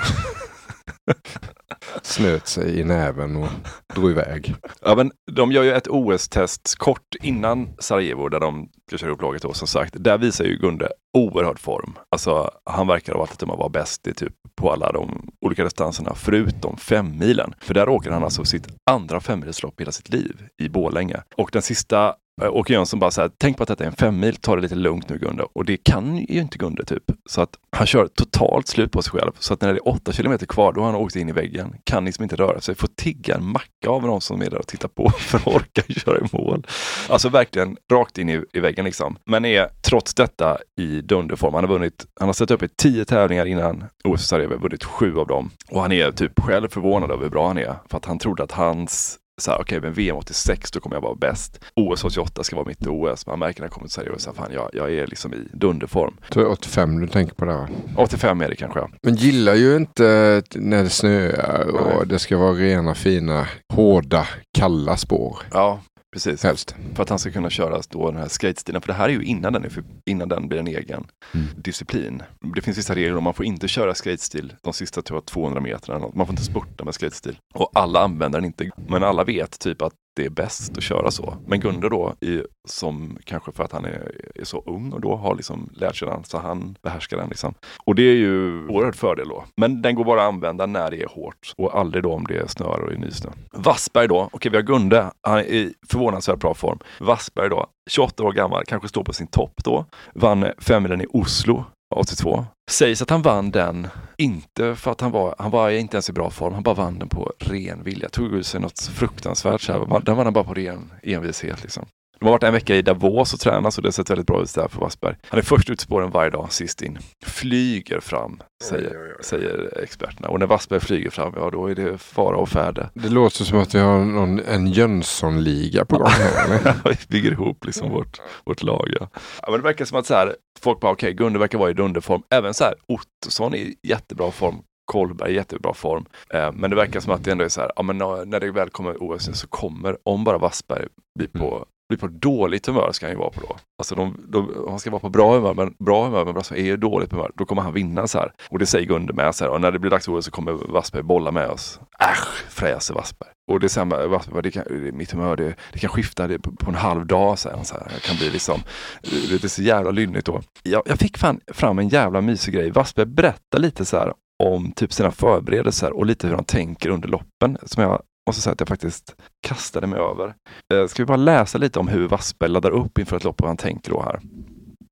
Snöt 2.02 2.48
sig 2.48 2.80
i 2.80 2.84
näven 2.84 3.36
och 3.36 3.50
drog 3.96 4.12
iväg. 4.12 4.56
Ja, 4.82 4.96
men 4.96 5.12
de 5.32 5.52
gör 5.52 5.64
ju 5.64 5.72
ett 5.72 5.88
OS-test 5.88 6.76
kort 6.78 7.16
innan 7.24 7.70
Sarajevo 7.80 8.30
där 8.30 8.40
de 8.40 8.70
ska 8.88 8.98
köra 8.98 9.12
upp 9.12 9.22
laget 9.22 9.42
då 9.42 9.54
som 9.54 9.68
sagt. 9.68 9.94
Där 9.98 10.18
visar 10.18 10.46
ju 10.46 10.58
Gunde 10.58 10.90
oerhörd 11.16 11.60
form. 11.60 11.98
Alltså 12.12 12.52
han 12.66 12.88
verkar 12.88 13.14
av 13.14 13.22
allt 13.22 13.32
att 13.32 13.40
döma 13.40 13.56
vara 13.56 13.70
bäst 13.70 14.08
i 14.08 14.14
typ 14.14 14.34
på 14.56 14.72
alla 14.72 14.92
de 14.92 15.30
olika 15.42 15.64
distanserna 15.64 16.16
förutom 16.16 16.78
femmilen. 16.78 17.54
För 17.60 17.74
där 17.74 17.90
åker 17.90 18.12
han 18.12 18.24
alltså 18.24 18.46
sitt 18.46 18.68
andra 18.92 19.20
femmilslopp 19.20 19.80
i 19.80 19.84
hela 19.84 19.92
sitt 19.92 20.10
liv 20.10 20.48
i 20.58 20.70
Bålänge. 20.70 21.24
Och 21.38 21.50
den 21.54 21.62
sista 21.62 22.16
eh, 22.42 22.50
Åke 22.50 22.74
Jönsson 22.74 23.00
bara 23.00 23.12
så 23.12 23.22
här, 23.22 23.32
tänk 23.38 23.58
på 23.58 23.64
att 23.64 23.70
detta 23.70 23.84
är 23.84 23.88
en 23.88 23.96
femmil, 23.96 24.36
ta 24.36 24.56
det 24.56 24.62
lite 24.62 24.76
lugnt 24.76 25.10
nu 25.10 25.18
Gunde. 25.18 25.44
Och 25.54 25.66
det 25.66 25.78
kan 25.78 26.18
ju 26.18 26.40
inte 26.42 26.58
Gunde 26.58 26.86
typ. 26.86 27.04
Så 27.30 27.42
att 27.42 27.50
han 27.72 27.88
kör 27.88 28.08
totalt 28.08 28.68
slut 28.68 28.92
på 28.92 29.02
sig 29.02 29.12
själv. 29.12 29.32
Så 29.40 29.54
att 29.54 29.62
när 29.62 29.74
det 29.74 29.80
är 29.80 29.88
åtta 29.88 30.12
kilometer 30.12 30.46
kvar, 30.46 30.74
då 30.74 30.82
har 30.82 30.88
han 30.92 30.96
åkt 30.96 31.16
in 31.16 31.30
i 31.30 31.32
väggen. 31.32 31.76
Kan 31.84 32.06
liksom 32.06 32.24
inte 32.24 32.36
röra 32.36 32.62
sig. 32.62 32.76
Får 32.76 32.88
tigga 32.88 33.36
en 33.36 33.46
macka 33.46 33.90
av 33.90 34.04
någon 34.04 34.22
som 34.22 34.42
är 34.42 34.50
där 34.50 34.58
och 34.58 34.68
tittar 34.68 34.88
på 34.88 35.10
för 35.18 35.38
att 35.38 35.48
orka 35.48 35.82
köra 35.82 36.18
i 36.18 36.30
mål. 36.32 36.68
Alltså 37.10 37.30
verkligen 37.30 37.78
rakt 37.92 38.18
in 38.18 38.30
i, 38.30 38.44
i 38.54 38.60
väggen 38.60 38.86
liksom. 38.86 39.18
Men 39.26 39.46
är 39.46 39.70
trots 39.82 40.14
detta 40.14 40.58
i 40.80 41.02
dunderform. 41.08 41.54
Han 41.54 41.64
har 41.64 41.72
vunnit, 41.72 42.06
han 42.20 42.30
har 42.30 42.34
ställt 42.34 42.52
upp 42.52 42.64
i 42.64 42.68
tio 42.68 43.06
tävlingar 43.06 43.46
innan 43.46 43.84
OS 44.04 44.22
i 44.22 44.26
Sarajevo, 44.26 44.58
vunnit 44.58 44.84
sju 44.84 45.18
av 45.18 45.28
dem. 45.28 45.50
Och 45.70 45.82
han 45.82 45.92
är 45.92 46.12
typ 46.12 46.40
själv 46.40 46.70
förvånad 46.70 47.12
över 47.12 47.24
hur 47.24 47.30
bra 47.30 47.48
han 47.48 47.58
är. 47.58 47.76
För 47.90 47.98
att 47.98 48.06
han 48.06 48.20
trodde 48.20 48.44
att 48.44 48.52
hans 48.52 49.20
så 49.38 49.52
här, 49.52 49.58
okej, 49.62 49.78
okay, 49.78 49.90
men 49.90 49.94
VM 49.94 50.16
86 50.16 50.72
då 50.72 50.80
kommer 50.80 50.96
jag 50.96 51.02
vara 51.02 51.16
bäst. 51.16 51.64
OS 51.76 52.04
88 52.04 52.44
ska 52.44 52.56
vara 52.56 52.68
mitt 52.68 52.88
OS. 52.88 53.28
Man 53.28 53.40
märker 53.40 53.62
när 53.62 53.66
jag 53.66 53.72
kommer 53.72 53.88
till 53.88 53.94
Sverige 53.94 54.10
och 54.10 54.22
säger, 54.22 54.36
fan 54.36 54.54
jag, 54.54 54.70
jag 54.74 54.94
är 54.94 55.08
liksom 55.08 55.34
i 55.34 55.48
dunderform. 55.54 56.18
Det 56.30 56.40
är 56.40 56.48
85 56.48 57.02
du 57.02 57.08
tänker 57.08 57.36
på 57.36 57.46
det 57.46 57.54
va? 57.54 57.68
85 57.98 58.42
är 58.42 58.50
det 58.50 58.56
kanske. 58.56 58.80
Men 59.02 59.16
gillar 59.16 59.56
ju 59.56 59.76
inte 59.76 60.44
när 60.56 60.84
det 60.84 60.90
snöar 60.90 61.68
och 61.68 61.98
Nej. 61.98 62.08
det 62.08 62.20
ska 62.20 62.38
vara 62.38 62.54
rena, 62.54 62.96
fina, 62.96 63.48
hårda, 63.74 64.28
kalla 64.58 64.98
spår. 64.98 65.38
Ja, 65.52 65.80
Precis. 66.16 66.44
Helst. 66.44 66.76
För 66.94 67.04
att 67.04 67.10
han 67.10 67.20
ska 67.20 67.32
kunna 67.32 67.50
köra 67.50 67.82
då 67.90 68.12
den 68.12 68.20
här 68.20 68.28
skatestilen. 68.28 68.82
För 68.82 68.88
det 68.88 68.94
här 68.94 69.06
är 69.06 69.14
ju 69.14 69.24
innan 69.24 69.54
den, 69.54 69.66
är 69.66 69.70
för, 69.70 69.84
innan 70.06 70.30
den 70.30 70.48
blir 70.48 70.60
en 70.60 70.68
egen 70.68 71.08
mm. 71.34 71.48
disciplin. 71.56 72.24
Det 72.56 72.62
finns 72.62 72.78
vissa 72.78 72.96
regler 72.96 73.18
om 73.18 73.24
man 73.24 73.34
får 73.34 73.46
inte 73.46 73.68
köra 73.68 73.96
skatestil 73.96 74.54
de 74.62 74.74
sista 74.74 75.02
200 75.02 75.62
metrarna. 75.62 76.08
Man 76.14 76.26
får 76.26 76.34
inte 76.34 76.44
spurta 76.44 76.84
med 76.84 76.94
skatestil. 76.94 77.38
Och 77.54 77.72
alla 77.74 78.00
använder 78.00 78.40
den 78.40 78.46
inte. 78.46 78.72
Men 78.88 79.04
alla 79.04 79.24
vet 79.24 79.60
typ 79.60 79.82
att 79.82 79.94
det 80.16 80.26
är 80.26 80.30
bäst 80.30 80.78
att 80.78 80.84
köra 80.84 81.12
så. 81.12 81.38
Men 81.48 81.60
Gunde 81.60 81.90
då, 81.90 82.14
i, 82.22 82.42
som 82.68 83.18
kanske 83.24 83.52
för 83.52 83.64
att 83.64 83.72
han 83.72 83.86
är, 83.86 84.12
är, 84.36 84.44
så 84.44 84.64
ung 84.66 84.92
och 84.92 85.02
då 85.02 85.16
har 85.16 85.36
liksom 85.36 85.70
lärt 85.74 85.96
sig 85.96 86.08
den, 86.08 86.24
så 86.24 86.38
han 86.38 86.78
behärskar 86.82 87.18
den. 87.18 87.30
Liksom. 87.30 87.54
Och 87.86 87.96
det 87.96 88.04
är 88.04 88.16
ju 88.16 88.68
oerhört 88.68 88.96
fördel 88.96 89.28
då. 89.28 89.44
Men 89.58 89.82
den 89.82 89.96
går 89.96 90.04
bara 90.04 90.22
att 90.22 90.34
använda 90.34 90.66
när 90.66 90.92
det 90.92 91.02
är 91.02 91.08
hårt 91.08 91.54
och 91.58 91.80
aldrig 91.80 92.04
då 92.04 92.14
om 92.14 92.24
det 92.24 92.52
snöar 92.52 92.80
och 92.80 92.92
är 92.92 92.98
nysnö. 92.98 93.30
Wassberg 93.54 94.08
då, 94.08 94.30
okej 94.32 94.52
vi 94.52 94.58
har 94.58 94.64
Gunde, 94.64 95.12
han 95.22 95.38
är 95.38 95.44
i 95.44 95.74
förvånansvärt 95.90 96.40
bra 96.40 96.54
form. 96.54 96.80
Wassberg 97.00 97.50
då, 97.50 97.68
28 97.90 98.24
år 98.24 98.32
gammal, 98.32 98.64
kanske 98.68 98.88
står 98.88 99.04
på 99.04 99.14
sin 99.14 99.28
topp 99.28 99.54
då. 99.64 99.86
Vann 100.14 100.46
femmilen 100.58 101.02
i 101.02 101.06
Oslo 101.10 101.66
82. 101.96 102.46
Sägs 102.72 103.02
att 103.02 103.10
han 103.10 103.22
vann 103.22 103.52
den, 103.52 103.88
inte 104.18 104.76
för 104.76 104.92
att 104.92 105.02
han 105.02 105.12
var, 105.12 105.36
han 105.38 105.52
var 105.52 105.70
inte 105.70 105.98
ens 105.98 106.10
i 106.10 106.14
bra 106.14 106.30
form, 106.30 106.54
han 106.54 106.64
bara 106.64 106.76
vann 106.76 107.00
den 107.00 107.10
på 107.10 107.34
ren 107.40 107.84
vilja. 107.84 108.10
Tog 108.10 108.34
ut 108.34 108.46
sig 108.46 108.62
något 108.62 108.82
fruktansvärt. 108.82 109.62
Så 109.62 109.72
här. 109.74 110.00
Den 110.00 110.16
vann 110.16 110.26
han 110.26 110.34
bara 110.34 110.44
på 110.44 110.54
ren 110.54 110.94
envishet. 111.04 111.62
Liksom. 111.62 111.86
De 112.20 112.26
har 112.26 112.32
varit 112.32 112.44
en 112.44 112.54
vecka 112.54 112.76
i 112.76 112.82
Davos 112.82 113.34
och 113.34 113.40
tränat 113.40 113.74
så 113.74 113.82
det 113.82 113.88
har 113.88 113.92
sett 113.92 114.10
väldigt 114.10 114.28
bra 114.28 114.42
ut 114.42 114.56
där 114.56 114.68
för 114.68 114.80
Wassberg. 114.80 115.16
Han 115.28 115.40
är 115.40 115.44
först 115.44 115.70
ut 115.70 115.80
spåren 115.80 116.12
varje 116.12 116.30
dag, 116.30 116.54
sist 116.54 116.82
in. 116.82 116.98
Flyger 117.26 118.00
fram, 118.00 118.42
säger, 118.64 118.90
oj, 118.90 118.98
oj, 118.98 119.14
oj. 119.18 119.24
säger 119.24 119.84
experterna. 119.84 120.28
Och 120.28 120.40
när 120.40 120.46
Wassberg 120.46 120.80
flyger 120.80 121.10
fram, 121.10 121.34
ja 121.36 121.50
då 121.50 121.68
är 121.68 121.76
det 121.76 121.98
fara 121.98 122.38
och 122.38 122.50
färde. 122.50 122.90
Det 122.94 123.10
låter 123.10 123.44
som 123.44 123.60
att 123.60 123.76
vi 123.76 123.80
har 123.80 124.00
någon, 124.00 124.40
en 124.40 124.68
Jönssonliga 124.68 125.86
på 125.86 125.98
gång 125.98 126.08
här. 126.08 126.76
vi 126.90 126.98
bygger 127.08 127.32
ihop 127.32 127.66
liksom 127.66 127.90
vårt, 127.90 128.22
vårt 128.46 128.64
lag. 128.64 128.88
Ja. 129.00 129.08
ja. 129.42 129.52
men 129.52 129.60
det 129.60 129.64
verkar 129.64 129.86
som 129.86 130.00
att 130.00 130.06
så 130.06 130.14
här, 130.14 130.36
folk 130.60 130.80
bara, 130.80 130.92
okej, 130.92 131.08
okay, 131.08 131.14
Gunde 131.14 131.40
verkar 131.40 131.58
vara 131.58 131.70
i 131.70 131.74
dunderform. 131.74 132.22
Även 132.30 132.54
så 132.54 132.64
här, 132.64 132.74
Ottosson 132.88 133.54
är 133.54 133.58
i 133.58 133.76
jättebra 133.84 134.32
form. 134.32 134.56
Kolberg 134.86 135.32
i 135.32 135.36
jättebra 135.36 135.74
form. 135.74 136.06
Eh, 136.34 136.52
men 136.52 136.70
det 136.70 136.76
verkar 136.76 137.00
som 137.00 137.14
att 137.14 137.24
det 137.24 137.32
ändå 137.32 137.44
är 137.44 137.50
så 137.50 137.62
här, 137.62 137.72
ja, 137.76 137.82
men 137.84 137.98
när 137.98 138.40
det 138.40 138.52
väl 138.52 138.70
kommer 138.70 139.04
OS 139.04 139.40
så 139.40 139.48
kommer, 139.48 139.98
om 140.04 140.24
bara 140.24 140.38
Wassberg 140.38 140.88
blir 141.20 141.28
på 141.28 141.66
blir 141.90 142.00
på 142.00 142.08
dåligt 142.08 142.68
humör 142.68 142.92
ska 142.92 143.06
han 143.06 143.14
ju 143.14 143.20
vara 143.20 143.30
på 143.30 143.42
då. 143.42 143.56
Alltså 143.78 143.96
de, 143.96 144.26
de, 144.28 144.66
han 144.70 144.80
ska 144.80 144.90
vara 144.90 145.00
på 145.00 145.10
bra 145.10 145.34
humör, 145.34 145.54
men 145.54 145.76
bra 145.80 146.06
humör, 146.06 146.26
men 146.26 146.34
Brassberg 146.34 146.60
är 146.60 146.66
ju 146.66 146.78
dåligt 146.78 147.12
humör. 147.12 147.32
Då 147.36 147.46
kommer 147.46 147.62
han 147.62 147.74
vinna 147.74 148.08
så 148.08 148.18
här. 148.20 148.32
Och 148.50 148.60
det 148.60 148.66
säger 148.66 148.88
Gunde 148.88 149.14
med. 149.14 149.36
Så 149.36 149.44
här, 149.44 149.52
och 149.52 149.62
när 149.62 149.72
det 149.72 149.80
blir 149.80 149.92
dags 149.92 150.06
för 150.06 150.22
så 150.22 150.32
kommer 150.32 150.52
Wassberg 150.52 151.04
bolla 151.04 151.32
med 151.32 151.50
oss. 151.50 151.80
Äsch, 152.00 152.46
fräser 152.50 152.94
Wassberg. 152.94 153.30
Och 153.52 153.60
det 153.60 153.70
säger 153.70 154.08
Wassberg, 154.08 154.44
det 154.44 154.52
kan, 154.52 154.64
mitt 154.94 155.12
humör 155.12 155.36
det, 155.36 155.56
det 155.74 155.80
kan 155.80 155.90
skifta 155.90 156.28
det 156.28 156.40
på, 156.40 156.52
på, 156.52 156.70
en 156.70 156.76
halv 156.76 157.06
dag. 157.06 157.40
säger 157.40 157.56
han 157.56 157.66
så 157.66 157.74
här. 157.74 157.92
Det 157.96 158.08
kan 158.08 158.16
bli 158.16 158.30
liksom, 158.30 158.60
det 159.02 159.44
är 159.44 159.48
så 159.48 159.62
jävla 159.62 159.92
lynnigt 159.92 160.26
då. 160.26 160.42
Jag, 160.64 160.84
jag 160.86 161.00
fick 161.00 161.18
fan 161.18 161.40
fram 161.48 161.80
en 161.80 161.90
jävla 161.90 162.22
mysig 162.22 162.54
grej. 162.54 162.72
Wassberg 162.72 163.06
berättar 163.06 163.60
lite 163.60 163.86
så 163.86 163.98
här 163.98 164.14
om 164.44 164.72
typ 164.72 164.94
sina 164.94 165.12
förberedelser 165.12 165.94
och 165.94 166.06
lite 166.06 166.28
hur 166.28 166.36
han 166.36 166.44
tänker 166.44 166.90
under 166.90 167.10
loppen 167.10 167.58
som 167.64 167.84
jag 167.84 168.02
måste 168.28 168.42
säga 168.42 168.54
att 168.54 168.60
jag 168.60 168.68
faktiskt 168.68 169.16
kastade 169.48 169.88
mig 169.88 170.00
över. 170.00 170.36
Eh, 170.74 170.88
ska 170.88 171.04
vi 171.04 171.08
bara 171.08 171.18
läsa 171.18 171.58
lite 171.58 171.80
om 171.80 171.88
hur 171.88 172.08
Wassberg 172.08 172.50
laddar 172.50 172.72
upp 172.72 172.98
inför 173.00 173.18
ett 173.18 173.24
lopp 173.24 173.42
och 173.42 173.44
vad 173.44 173.50
han 173.50 173.58
tänker 173.58 173.92
då 173.92 174.02
här. 174.02 174.20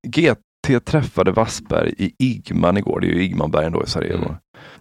GT 0.08 0.86
träffade 0.86 1.32
Wassberg 1.32 1.93
i 1.98 2.13
Igman 2.19 2.78
igår. 2.78 3.00
Det 3.00 3.08
är 3.08 3.12
ju 3.12 3.24
Igmanbergen 3.24 3.72
då 3.72 3.84
i 3.84 3.88
Sarajevo. 3.88 4.24
Mm. 4.24 4.36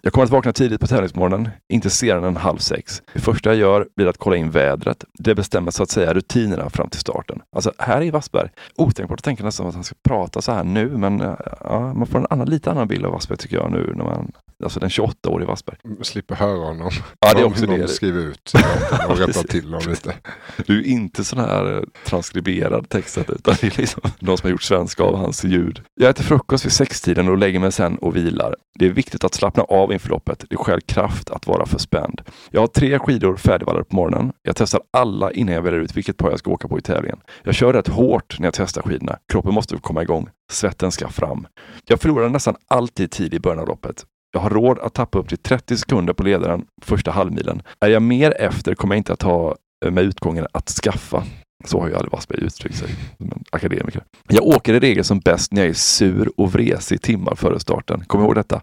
Jag 0.04 0.12
kommer 0.12 0.24
att 0.24 0.30
vakna 0.30 0.52
tidigt 0.52 0.80
på 0.80 0.86
tävlingsmorgonen, 0.86 1.48
inte 1.68 1.90
senare 1.90 2.28
än 2.28 2.36
halv 2.36 2.58
sex. 2.58 3.02
Det 3.12 3.20
första 3.20 3.50
jag 3.50 3.56
gör 3.56 3.88
blir 3.96 4.06
att 4.06 4.18
kolla 4.18 4.36
in 4.36 4.50
vädret. 4.50 5.04
Det 5.14 5.34
bestämmer 5.34 5.70
så 5.70 5.82
att 5.82 5.90
säga 5.90 6.14
rutinerna 6.14 6.70
fram 6.70 6.88
till 6.88 7.00
starten. 7.00 7.42
Alltså 7.56 7.72
här 7.78 8.00
är 8.00 8.10
Wassberg. 8.10 8.48
Otänkbart 8.76 9.18
att 9.18 9.24
tänka 9.24 9.44
nästan 9.44 9.66
att 9.66 9.74
han 9.74 9.84
ska 9.84 9.94
prata 10.08 10.42
så 10.42 10.52
här 10.52 10.64
nu, 10.64 10.88
men 10.88 11.20
eh, 11.20 11.34
ja, 11.60 11.94
man 11.94 12.06
får 12.06 12.18
en 12.18 12.26
annan, 12.30 12.50
lite 12.50 12.70
annan 12.70 12.88
bild 12.88 13.06
av 13.06 13.12
Wassberg 13.12 13.38
tycker 13.38 13.56
jag 13.56 13.70
nu 13.70 13.92
när 13.96 14.04
man 14.04 14.32
Alltså 14.62 14.80
den 14.80 14.88
28-årige 14.88 15.46
Wassberg. 15.46 15.76
Slipper 16.02 16.34
höra 16.34 16.66
honom. 16.66 16.90
Ja, 17.20 17.34
det 17.34 17.40
är 17.40 17.44
också 17.44 17.66
det. 17.66 17.88
skriver 17.88 18.20
ut 18.20 18.52
och 19.08 19.18
rättar 19.18 19.42
till 19.42 19.64
honom 19.64 19.90
lite. 19.90 20.14
Du 20.66 20.78
är 20.78 20.86
inte 20.86 21.24
sån 21.24 21.38
här 21.38 21.76
eh, 21.76 21.82
transkriberad 22.04 22.88
textet 22.88 23.30
utan 23.30 23.54
det 23.60 23.66
är 23.66 23.80
liksom 23.80 24.02
de 24.18 24.38
som 24.38 24.46
har 24.46 24.50
gjort 24.50 24.62
svenska 24.62 25.02
av 25.02 25.16
hans 25.16 25.44
ljud. 25.44 25.80
Jag 25.94 26.10
äter 26.10 26.24
frukost 26.24 26.64
vid 26.64 26.72
sextiden 26.72 27.28
och 27.28 27.38
lägger 27.38 27.58
mig 27.58 27.72
sen 27.72 27.98
och 27.98 28.16
vilar. 28.16 28.56
Det 28.74 28.86
är 28.86 28.90
viktigt 28.90 29.24
att 29.24 29.34
slappna 29.34 29.62
av 29.62 29.91
inför 29.92 30.08
loppet. 30.08 30.44
Det 30.50 30.56
skäl 30.56 30.80
kraft 30.80 31.30
att 31.30 31.46
vara 31.46 31.66
för 31.66 31.78
spänd. 31.78 32.22
Jag 32.50 32.60
har 32.60 32.66
tre 32.66 32.98
skidor 32.98 33.36
färdigvallade 33.36 33.84
på 33.84 33.96
morgonen. 33.96 34.32
Jag 34.42 34.56
testar 34.56 34.80
alla 34.90 35.32
innan 35.32 35.54
jag 35.54 35.62
väljer 35.62 35.80
ut 35.80 35.96
vilket 35.96 36.16
par 36.16 36.30
jag 36.30 36.38
ska 36.38 36.50
åka 36.50 36.68
på 36.68 36.78
i 36.78 36.82
tävlingen. 36.82 37.18
Jag 37.42 37.54
kör 37.54 37.72
rätt 37.72 37.88
hårt 37.88 38.38
när 38.38 38.46
jag 38.46 38.54
testar 38.54 38.82
skidorna. 38.82 39.18
Kroppen 39.32 39.54
måste 39.54 39.76
komma 39.76 40.02
igång. 40.02 40.28
Svetten 40.52 40.92
ska 40.92 41.08
fram. 41.08 41.46
Jag 41.86 42.00
förlorar 42.00 42.28
nästan 42.28 42.56
alltid 42.68 43.10
tid 43.10 43.34
i 43.34 43.40
början 43.40 43.58
av 43.58 43.68
loppet. 43.68 44.04
Jag 44.32 44.40
har 44.40 44.50
råd 44.50 44.78
att 44.78 44.94
tappa 44.94 45.18
upp 45.18 45.28
till 45.28 45.38
30 45.38 45.76
sekunder 45.76 46.12
på 46.12 46.22
ledaren 46.22 46.64
första 46.82 47.10
halvmilen. 47.10 47.62
Är 47.80 47.88
jag 47.88 48.02
mer 48.02 48.34
efter 48.40 48.74
kommer 48.74 48.94
jag 48.94 49.00
inte 49.00 49.12
att 49.12 49.22
ha 49.22 49.56
eh, 49.84 49.90
med 49.90 50.04
utgången 50.04 50.46
att 50.52 50.68
skaffa. 50.68 51.24
Så 51.64 51.80
har 51.80 51.88
ju 51.88 51.96
Ali 51.96 52.08
Wassberg 52.12 52.44
uttryckt 52.44 52.76
sig 52.76 52.88
som 53.18 53.32
en 53.32 53.44
akademiker. 53.50 54.02
Jag 54.28 54.46
åker 54.46 54.74
i 54.74 54.80
regel 54.80 55.04
som 55.04 55.20
bäst 55.20 55.52
när 55.52 55.62
jag 55.62 55.70
är 55.70 55.74
sur 55.74 56.30
och 56.36 56.52
vresig 56.52 57.02
timmar 57.02 57.34
före 57.34 57.60
starten. 57.60 58.04
Kom 58.06 58.20
ihåg 58.20 58.34
detta. 58.34 58.60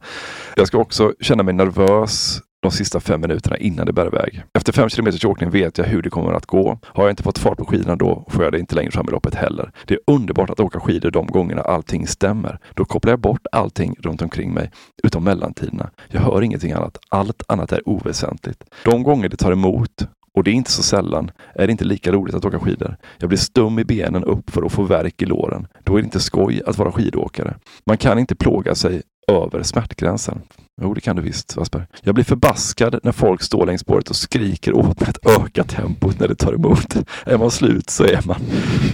Jag 0.55 0.67
ska 0.67 0.77
också 0.77 1.13
känna 1.19 1.43
mig 1.43 1.53
nervös 1.53 2.41
de 2.61 2.71
sista 2.71 2.99
fem 2.99 3.21
minuterna 3.21 3.57
innan 3.57 3.85
det 3.85 3.93
bär 3.93 4.07
iväg. 4.07 4.43
Efter 4.53 4.73
fem 4.73 4.89
kilometers 4.89 5.25
åkning 5.25 5.49
vet 5.49 5.77
jag 5.77 5.85
hur 5.85 6.01
det 6.01 6.09
kommer 6.09 6.33
att 6.33 6.45
gå. 6.45 6.79
Har 6.83 7.03
jag 7.03 7.11
inte 7.11 7.23
fått 7.23 7.37
fart 7.37 7.57
på 7.57 7.65
skidorna 7.65 7.95
då 7.95 8.25
får 8.29 8.43
jag 8.43 8.51
det 8.51 8.59
inte 8.59 8.75
längre 8.75 8.91
fram 8.91 9.05
i 9.07 9.11
loppet 9.11 9.35
heller. 9.35 9.71
Det 9.85 9.93
är 9.93 9.99
underbart 10.07 10.49
att 10.49 10.59
åka 10.59 10.79
skidor 10.79 11.11
de 11.11 11.27
gångerna 11.27 11.61
allting 11.61 12.07
stämmer. 12.07 12.59
Då 12.73 12.85
kopplar 12.85 13.11
jag 13.11 13.19
bort 13.19 13.47
allting 13.51 13.95
runt 13.99 14.21
omkring 14.21 14.53
mig, 14.53 14.71
utom 15.03 15.23
mellantiderna. 15.23 15.89
Jag 16.07 16.21
hör 16.21 16.41
ingenting 16.41 16.71
annat. 16.71 16.97
Allt 17.09 17.43
annat 17.47 17.71
är 17.71 17.89
oväsentligt. 17.89 18.63
De 18.85 19.03
gånger 19.03 19.29
det 19.29 19.37
tar 19.37 19.51
emot 19.51 20.07
och 20.33 20.43
det 20.43 20.51
är 20.51 20.53
inte 20.53 20.71
så 20.71 20.83
sällan, 20.83 21.31
är 21.55 21.67
det 21.67 21.71
inte 21.71 21.85
lika 21.85 22.11
roligt 22.11 22.35
att 22.35 22.45
åka 22.45 22.59
skidor. 22.59 22.97
Jag 23.17 23.29
blir 23.29 23.37
stum 23.37 23.79
i 23.79 23.83
benen 23.83 24.23
upp 24.23 24.49
för 24.49 24.65
att 24.65 24.71
få 24.71 24.83
värk 24.83 25.21
i 25.21 25.25
låren. 25.25 25.67
Då 25.83 25.93
är 25.93 26.01
det 26.01 26.05
inte 26.05 26.19
skoj 26.19 26.61
att 26.65 26.77
vara 26.77 26.91
skidåkare. 26.91 27.55
Man 27.85 27.97
kan 27.97 28.19
inte 28.19 28.35
plåga 28.35 28.75
sig 28.75 29.01
över 29.27 29.63
smärtgränsen. 29.63 30.41
Jo, 30.81 30.93
det 30.93 31.01
kan 31.01 31.15
du 31.15 31.21
visst, 31.21 31.57
Wassberg. 31.57 31.83
Jag 32.01 32.15
blir 32.15 32.25
förbaskad 32.25 32.99
när 33.03 33.11
folk 33.11 33.41
står 33.41 33.65
längs 33.65 33.81
spåret 33.81 34.09
och 34.09 34.15
skriker 34.15 34.73
åt 34.73 34.99
mig 34.99 35.09
att 35.09 35.41
öka 35.41 35.63
tempot 35.63 36.19
när 36.19 36.27
det 36.27 36.35
tar 36.35 36.53
emot. 36.53 36.95
Är 37.25 37.37
man 37.37 37.51
slut 37.51 37.89
så 37.89 38.03
är 38.03 38.27
man. 38.27 38.41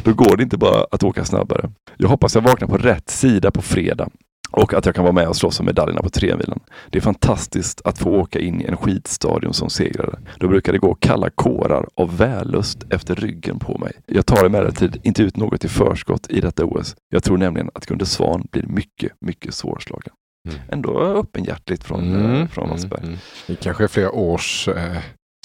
Då 0.04 0.14
går 0.14 0.38
det 0.38 0.44
inte 0.44 0.58
bara 0.58 0.86
att 0.92 1.04
åka 1.04 1.26
snabbare. 1.26 1.72
Jag 1.98 2.10
hoppas 2.10 2.36
jag 2.36 2.42
vaknar 2.42 2.68
på 2.68 2.78
rätt 2.78 3.10
sida 3.10 3.52
på 3.52 3.62
fredag 3.62 4.10
och 4.56 4.74
att 4.74 4.86
jag 4.86 4.96
kan 4.96 5.04
vara 5.04 5.14
med 5.14 5.28
och 5.28 5.36
slåss 5.36 5.60
om 5.60 5.66
medaljerna 5.66 6.02
på 6.02 6.10
tremilen. 6.10 6.60
Det 6.90 6.98
är 6.98 7.02
fantastiskt 7.02 7.82
att 7.86 7.98
få 8.00 8.10
åka 8.10 8.40
in 8.40 8.62
i 8.62 8.66
en 8.66 8.78
skidstadion 8.78 9.54
som 9.54 9.70
segrare. 9.70 10.20
Då 10.40 10.48
brukar 10.48 10.74
det 10.74 10.80
gå 10.80 10.96
kalla 10.96 11.30
kårar 11.30 11.88
av 11.96 12.18
vällust 12.18 12.84
efter 12.90 13.16
ryggen 13.16 13.60
på 13.60 13.78
mig. 13.78 13.92
Jag 14.06 14.26
tar 14.26 14.46
emellertid 14.46 15.00
inte 15.04 15.24
ut 15.24 15.38
något 15.38 15.64
i 15.66 15.68
förskott 15.68 16.28
i 16.30 16.42
detta 16.42 16.66
OS. 16.66 16.96
Jag 17.10 17.24
tror 17.24 17.38
nämligen 17.38 17.70
att 17.74 17.86
Gunde 17.86 18.06
Svan 18.06 18.48
blir 18.52 18.64
mycket, 18.68 19.12
mycket 19.22 19.54
svårslagen. 19.54 20.14
Mm. 20.50 20.60
Ändå 20.70 21.00
öppenhjärtligt 21.00 21.84
från, 21.84 22.16
Mm, 22.16 22.48
från 22.48 22.70
Wassberg. 22.70 23.00
mm, 23.00 23.10
mm. 23.10 23.20
Det 23.48 23.56
kanske 23.56 23.84
är 23.84 23.88
flera 23.88 24.12
års 24.12 24.68
eh, 24.68 24.98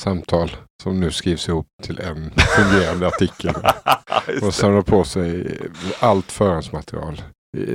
samtal 0.02 0.50
som 0.82 1.00
nu 1.00 1.10
skrivs 1.10 1.48
ihop 1.48 1.66
till 1.82 2.00
en 2.00 2.30
fungerande 2.36 3.06
artikel. 3.06 3.54
Och 4.42 4.54
samlar 4.54 4.82
på 4.82 5.04
sig 5.04 5.58
allt 6.00 6.32
förhandsmaterial. 6.32 7.22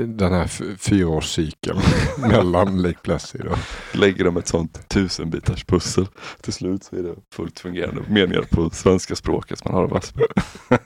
Den 0.08 0.34
här 0.34 0.48
fyraårscykeln 0.78 1.80
mellan 2.18 2.82
Lake 2.82 3.00
Placid 3.04 3.46
och 3.46 3.58
Lägger 3.94 4.26
de 4.26 4.38
ett 4.38 4.48
sånt 4.48 4.90
tusenbitars 4.90 5.66
pussel. 5.66 6.08
Till 6.42 6.54
slut 6.54 6.84
så 6.84 6.96
är 6.96 7.04
det 7.04 7.16
fullt 7.34 7.60
fungerande 7.60 8.02
meningar 8.10 8.42
på 8.42 8.70
svenska 8.70 9.16
språket 9.16 9.60
som 9.60 9.72
man 9.72 9.78
har 9.78 9.84
av 9.84 9.90
Wassberg. 9.90 10.28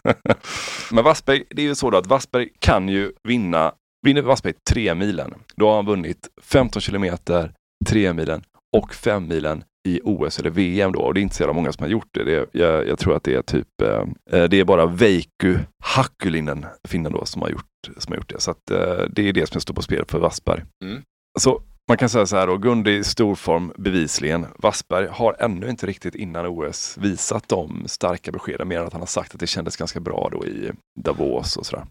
Men 0.91 1.03
Wassberg, 1.03 1.43
det 1.49 1.61
är 1.61 1.65
ju 1.65 1.75
så 1.75 1.89
då 1.89 1.97
att 1.97 2.07
Wassberg 2.07 2.49
kan 2.59 2.89
ju 2.89 3.11
vinna, 3.23 3.73
vinner 4.05 4.21
Wassberg 4.21 4.53
tre 4.69 4.95
milen, 4.95 5.33
då 5.55 5.67
har 5.67 5.75
han 5.75 5.85
vunnit 5.85 6.29
15 6.41 6.81
kilometer, 6.81 7.53
tre 7.89 8.13
milen 8.13 8.43
och 8.77 8.93
fem 8.93 9.27
milen 9.27 9.63
i 9.89 10.01
OS 10.03 10.39
eller 10.39 10.49
VM 10.49 10.91
då. 10.91 10.99
Och 10.99 11.13
det 11.13 11.19
är 11.19 11.21
inte 11.21 11.35
så 11.35 11.43
jävla 11.43 11.53
många 11.53 11.71
som 11.71 11.83
har 11.83 11.89
gjort 11.89 12.09
det. 12.11 12.23
det 12.23 12.35
är, 12.35 12.45
jag, 12.51 12.87
jag 12.87 12.99
tror 12.99 13.15
att 13.15 13.23
det 13.23 13.35
är 13.35 13.41
typ, 13.41 13.81
eh, 13.81 14.43
det 14.43 14.59
är 14.59 14.63
bara 14.63 14.85
Veikku 14.85 15.57
Hakulinen, 15.83 16.65
finnen 16.87 17.11
då, 17.11 17.25
som 17.25 17.41
har 17.41 17.49
gjort, 17.49 17.65
som 17.97 18.11
har 18.11 18.17
gjort 18.17 18.29
det. 18.29 18.41
Så 18.41 18.51
att, 18.51 18.71
eh, 18.71 19.05
det 19.09 19.29
är 19.29 19.33
det 19.33 19.49
som 19.49 19.61
står 19.61 19.73
på 19.73 19.81
spel 19.81 20.05
för 20.07 20.19
Wassberg. 20.19 20.63
Mm. 20.83 21.01
Så 21.39 21.61
man 21.89 21.97
kan 21.97 22.09
säga 22.09 22.25
så 22.25 22.37
här 22.37 22.47
då, 22.47 22.57
Gunde 22.57 22.91
i 22.91 23.03
stor 23.03 23.35
form 23.35 23.73
bevisligen. 23.77 24.45
Wassberg 24.55 25.07
har 25.11 25.35
ännu 25.39 25.69
inte 25.69 25.87
riktigt 25.87 26.15
innan 26.15 26.45
OS 26.45 26.97
visat 26.97 27.49
de 27.49 27.83
starka 27.87 28.31
beskeden 28.31 28.67
mer 28.67 28.79
än 28.79 28.87
att 28.87 28.93
han 28.93 29.01
har 29.01 29.07
sagt 29.07 29.33
att 29.33 29.39
det 29.39 29.47
kändes 29.47 29.77
ganska 29.77 29.99
bra 29.99 30.29
då 30.31 30.45
i 30.45 30.71
Davos 30.99 31.57
och 31.57 31.65
sådär. 31.65 31.85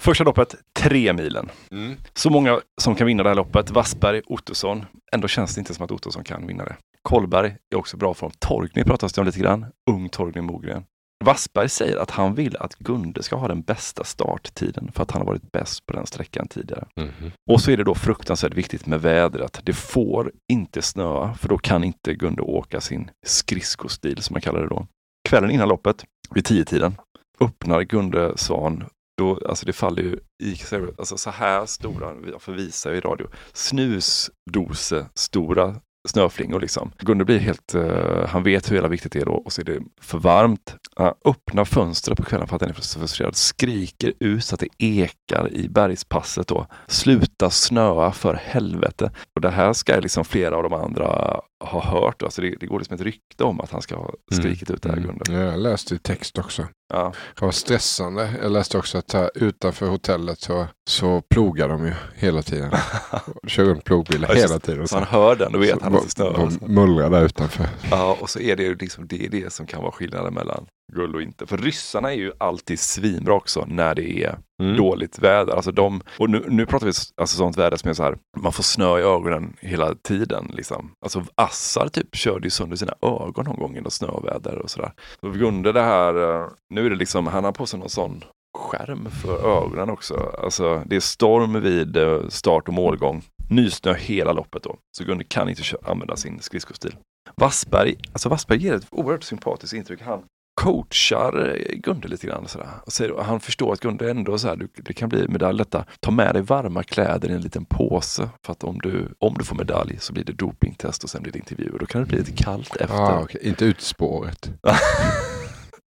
Första 0.00 0.24
loppet, 0.24 0.54
tre 0.72 1.12
milen. 1.12 1.50
Mm. 1.70 1.96
Så 2.14 2.30
många 2.30 2.60
som 2.80 2.94
kan 2.94 3.06
vinna 3.06 3.22
det 3.22 3.28
här 3.28 3.36
loppet. 3.36 3.70
Wassberg, 3.70 4.22
Ottosson. 4.26 4.86
Ändå 5.12 5.28
känns 5.28 5.54
det 5.54 5.58
inte 5.58 5.74
som 5.74 5.84
att 5.84 5.90
Ottosson 5.90 6.24
kan 6.24 6.46
vinna 6.46 6.64
det. 6.64 6.76
Kolberg 7.02 7.56
är 7.74 7.78
också 7.78 7.96
bra 7.96 8.14
form. 8.14 8.32
Torgny 8.38 8.84
pratas 8.84 9.12
det 9.12 9.20
om 9.20 9.26
lite 9.26 9.38
grann. 9.38 9.66
Ung 9.90 10.08
Torgny 10.08 10.40
Mogren. 10.40 10.84
Wassberg 11.24 11.68
säger 11.68 11.96
att 11.96 12.10
han 12.10 12.34
vill 12.34 12.56
att 12.56 12.74
Gunde 12.74 13.22
ska 13.22 13.36
ha 13.36 13.48
den 13.48 13.62
bästa 13.62 14.04
starttiden 14.04 14.90
för 14.94 15.02
att 15.02 15.10
han 15.10 15.20
har 15.22 15.26
varit 15.26 15.52
bäst 15.52 15.86
på 15.86 15.92
den 15.92 16.06
sträckan 16.06 16.48
tidigare. 16.48 16.86
Mhm. 17.00 17.32
Och 17.50 17.60
så 17.60 17.70
är 17.70 17.76
det 17.76 17.84
då 17.84 17.94
fruktansvärt 17.94 18.54
viktigt 18.54 18.86
med 18.86 19.02
vädret. 19.02 19.60
Det 19.62 19.72
får 19.72 20.32
inte 20.52 20.82
snöa 20.82 21.34
för 21.34 21.48
då 21.48 21.58
kan 21.58 21.84
inte 21.84 22.14
Gunde 22.14 22.42
åka 22.42 22.80
sin 22.80 23.10
skridskostil 23.26 24.22
som 24.22 24.34
man 24.34 24.40
kallar 24.40 24.60
det 24.60 24.68
då. 24.68 24.86
Kvällen 25.28 25.50
innan 25.50 25.68
loppet, 25.68 26.04
vid 26.34 26.44
tio 26.44 26.64
tiden 26.64 26.96
öppnar 27.40 27.82
Gunde 27.82 28.32
Svan 28.36 28.84
då, 29.18 29.40
alltså 29.48 29.66
det 29.66 29.72
faller 29.72 30.02
ju 30.02 30.18
i 30.42 30.56
alltså 30.98 31.16
så 31.16 31.30
här 31.30 31.66
stora, 31.66 32.14
jag 32.32 32.42
får 32.42 32.52
visa 32.52 32.94
i 32.94 33.00
radio, 33.00 33.26
snusdose 33.52 35.06
stora 35.14 35.80
snöflingor 36.08 36.60
liksom. 36.60 36.92
Gunde 36.98 37.24
blir 37.24 37.38
helt, 37.38 37.74
uh, 37.74 38.26
han 38.26 38.42
vet 38.42 38.70
hur 38.70 38.74
jävla 38.74 38.88
viktigt 38.88 39.12
det 39.12 39.20
är 39.20 39.24
då 39.24 39.32
och 39.32 39.52
så 39.52 39.60
är 39.60 39.64
det 39.64 39.80
för 40.00 40.18
varmt. 40.18 40.74
Han 40.96 41.14
öppnar 41.24 41.64
fönstret 41.64 42.18
på 42.18 42.24
kvällen 42.24 42.48
för 42.48 42.56
att 42.56 42.62
han 42.62 42.70
är 42.70 42.74
så 42.74 43.00
frustrerad, 43.00 43.36
skriker 43.36 44.12
ut 44.18 44.44
så 44.44 44.54
att 44.54 44.60
det 44.60 44.68
ekar 44.78 45.48
i 45.52 45.68
bergspasset 45.68 46.46
då. 46.46 46.66
Sluta 46.86 47.50
snöa 47.50 48.12
för 48.12 48.34
helvete. 48.34 49.10
Och 49.34 49.40
det 49.40 49.50
här 49.50 49.72
ska 49.72 50.00
liksom 50.00 50.24
flera 50.24 50.56
av 50.56 50.62
de 50.62 50.72
andra 50.72 51.40
ha 51.60 51.80
hört. 51.84 52.22
Alltså 52.22 52.42
det, 52.42 52.56
det 52.60 52.66
går 52.66 52.78
liksom 52.78 52.94
ett 52.94 53.00
rykte 53.00 53.44
om 53.44 53.60
att 53.60 53.70
han 53.70 53.82
ska 53.82 53.96
ha 53.96 54.10
skrikit 54.32 54.70
ut 54.70 54.82
det 54.82 54.88
här 54.90 54.96
Gunde. 54.96 55.32
Ja, 55.32 55.38
jag 55.38 55.60
läste 55.60 55.94
i 55.94 55.98
text 55.98 56.38
också. 56.38 56.66
Ja. 56.92 57.12
Det 57.38 57.44
var 57.44 57.52
stressande. 57.52 58.30
Jag 58.42 58.52
läste 58.52 58.78
också 58.78 58.98
att 58.98 59.12
här, 59.12 59.30
utanför 59.34 59.86
hotellet 59.88 60.40
så, 60.40 60.66
så 60.90 61.20
plogar 61.20 61.68
de 61.68 61.86
ju 61.86 61.92
hela 62.14 62.42
tiden. 62.42 62.70
Kör 63.46 63.64
runt 63.64 63.84
plogbilar 63.84 64.28
Ja, 64.28 64.34
hela 64.34 64.58
tiden. 64.58 64.88
Så 64.88 64.96
han 64.96 65.06
hör 65.06 65.36
den, 65.36 65.52
då 65.52 65.58
vet 65.58 65.78
Så 65.78 65.84
han 65.84 65.94
att 65.94 66.04
det 66.04 66.10
snöar, 66.10 66.32
de 66.32 66.74
mullrar 66.74 67.10
där 67.10 67.24
utanför. 67.24 67.66
Ja, 67.90 68.16
och 68.20 68.30
så 68.30 68.40
är 68.40 68.56
det 68.56 68.62
ju 68.62 68.74
liksom 68.74 69.06
det, 69.06 69.24
är 69.24 69.28
det 69.28 69.52
som 69.52 69.66
kan 69.66 69.82
vara 69.82 69.92
skillnaden 69.92 70.34
mellan 70.34 70.66
guld 70.92 71.14
och 71.14 71.22
inte. 71.22 71.46
För 71.46 71.58
ryssarna 71.58 72.12
är 72.12 72.16
ju 72.16 72.32
alltid 72.38 72.80
svinbra 72.80 73.34
också 73.34 73.64
när 73.68 73.94
det 73.94 74.22
är 74.24 74.38
Mm. 74.62 74.76
dåligt 74.76 75.18
väder. 75.18 75.52
Alltså 75.52 75.72
de, 75.72 76.00
och 76.18 76.30
nu, 76.30 76.44
nu 76.48 76.66
pratar 76.66 76.86
vi 76.86 76.92
alltså 77.16 77.36
sånt 77.36 77.56
väder 77.58 77.76
som 77.76 77.90
är 77.90 77.94
så 77.94 78.02
här, 78.02 78.18
man 78.36 78.52
får 78.52 78.62
snö 78.62 78.98
i 78.98 79.02
ögonen 79.02 79.56
hela 79.60 79.94
tiden. 79.94 80.50
Liksom. 80.54 80.90
Alltså 81.04 81.24
Assar 81.34 81.88
typ 81.88 82.14
körde 82.16 82.46
ju 82.46 82.50
sönder 82.50 82.76
sina 82.76 82.92
ögon 83.02 83.44
någon 83.44 83.56
gång 83.58 83.76
i 83.76 83.90
snöväder 83.90 84.58
och 84.58 84.70
sådär. 84.70 84.92
Så 85.20 85.30
Gunde 85.30 85.72
det 85.72 85.82
här, 85.82 86.40
eh, 86.42 86.46
nu 86.74 86.86
är 86.86 86.90
det 86.90 86.96
liksom, 86.96 87.26
han 87.26 87.44
har 87.44 87.52
på 87.52 87.66
sig 87.66 87.78
någon 87.80 87.88
sån 87.88 88.24
skärm 88.58 89.10
för 89.10 89.62
ögonen 89.62 89.90
också. 89.90 90.32
Alltså 90.42 90.82
det 90.86 90.96
är 90.96 91.00
storm 91.00 91.60
vid 91.60 91.96
eh, 91.96 92.28
start 92.28 92.68
och 92.68 92.74
målgång. 92.74 93.22
Nysnö 93.50 93.94
hela 93.94 94.32
loppet 94.32 94.62
då. 94.62 94.76
Så 94.98 95.04
Gunde 95.04 95.24
kan 95.24 95.48
inte 95.48 95.62
kö- 95.62 95.76
använda 95.84 96.16
sin 96.16 96.40
skridskostil. 96.40 96.96
Wassberg, 97.36 97.94
alltså 98.12 98.28
Wassberg 98.28 98.58
ger 98.58 98.74
ett 98.74 98.86
oerhört 98.90 99.22
sympatiskt 99.24 99.74
intryck. 99.74 100.02
Han 100.02 100.22
coachar 100.58 101.58
Gunde 101.74 102.08
lite 102.08 102.26
grann. 102.26 102.48
Sådär. 102.48 102.68
Och 102.84 102.92
säger, 102.92 103.22
han 103.22 103.40
förstår 103.40 103.72
att 103.72 103.80
Gunde 103.80 104.10
ändå 104.10 104.38
så 104.38 104.48
här, 104.48 104.56
du, 104.56 104.68
det 104.74 104.92
kan 104.92 105.08
bli 105.08 105.28
medalj 105.28 105.58
detta. 105.58 105.84
Ta 106.00 106.10
med 106.10 106.34
dig 106.34 106.42
varma 106.42 106.82
kläder 106.82 107.30
i 107.30 107.32
en 107.32 107.40
liten 107.40 107.64
påse. 107.64 108.28
För 108.44 108.52
att 108.52 108.64
om 108.64 108.78
du, 108.78 109.08
om 109.18 109.34
du 109.38 109.44
får 109.44 109.56
medalj 109.56 109.96
så 110.00 110.12
blir 110.12 110.24
det 110.24 110.32
dopingtest 110.32 111.04
och 111.04 111.10
sen 111.10 111.22
blir 111.22 111.32
det 111.32 111.38
intervju. 111.38 111.70
Och 111.70 111.78
då 111.78 111.86
kan 111.86 112.00
det 112.00 112.06
bli 112.06 112.18
lite 112.18 112.32
kallt 112.32 112.76
efter. 112.76 112.96
Ah, 112.96 113.20
okej. 113.22 113.40
Inte 113.44 113.64
ut 113.64 113.80
spåret. 113.80 114.50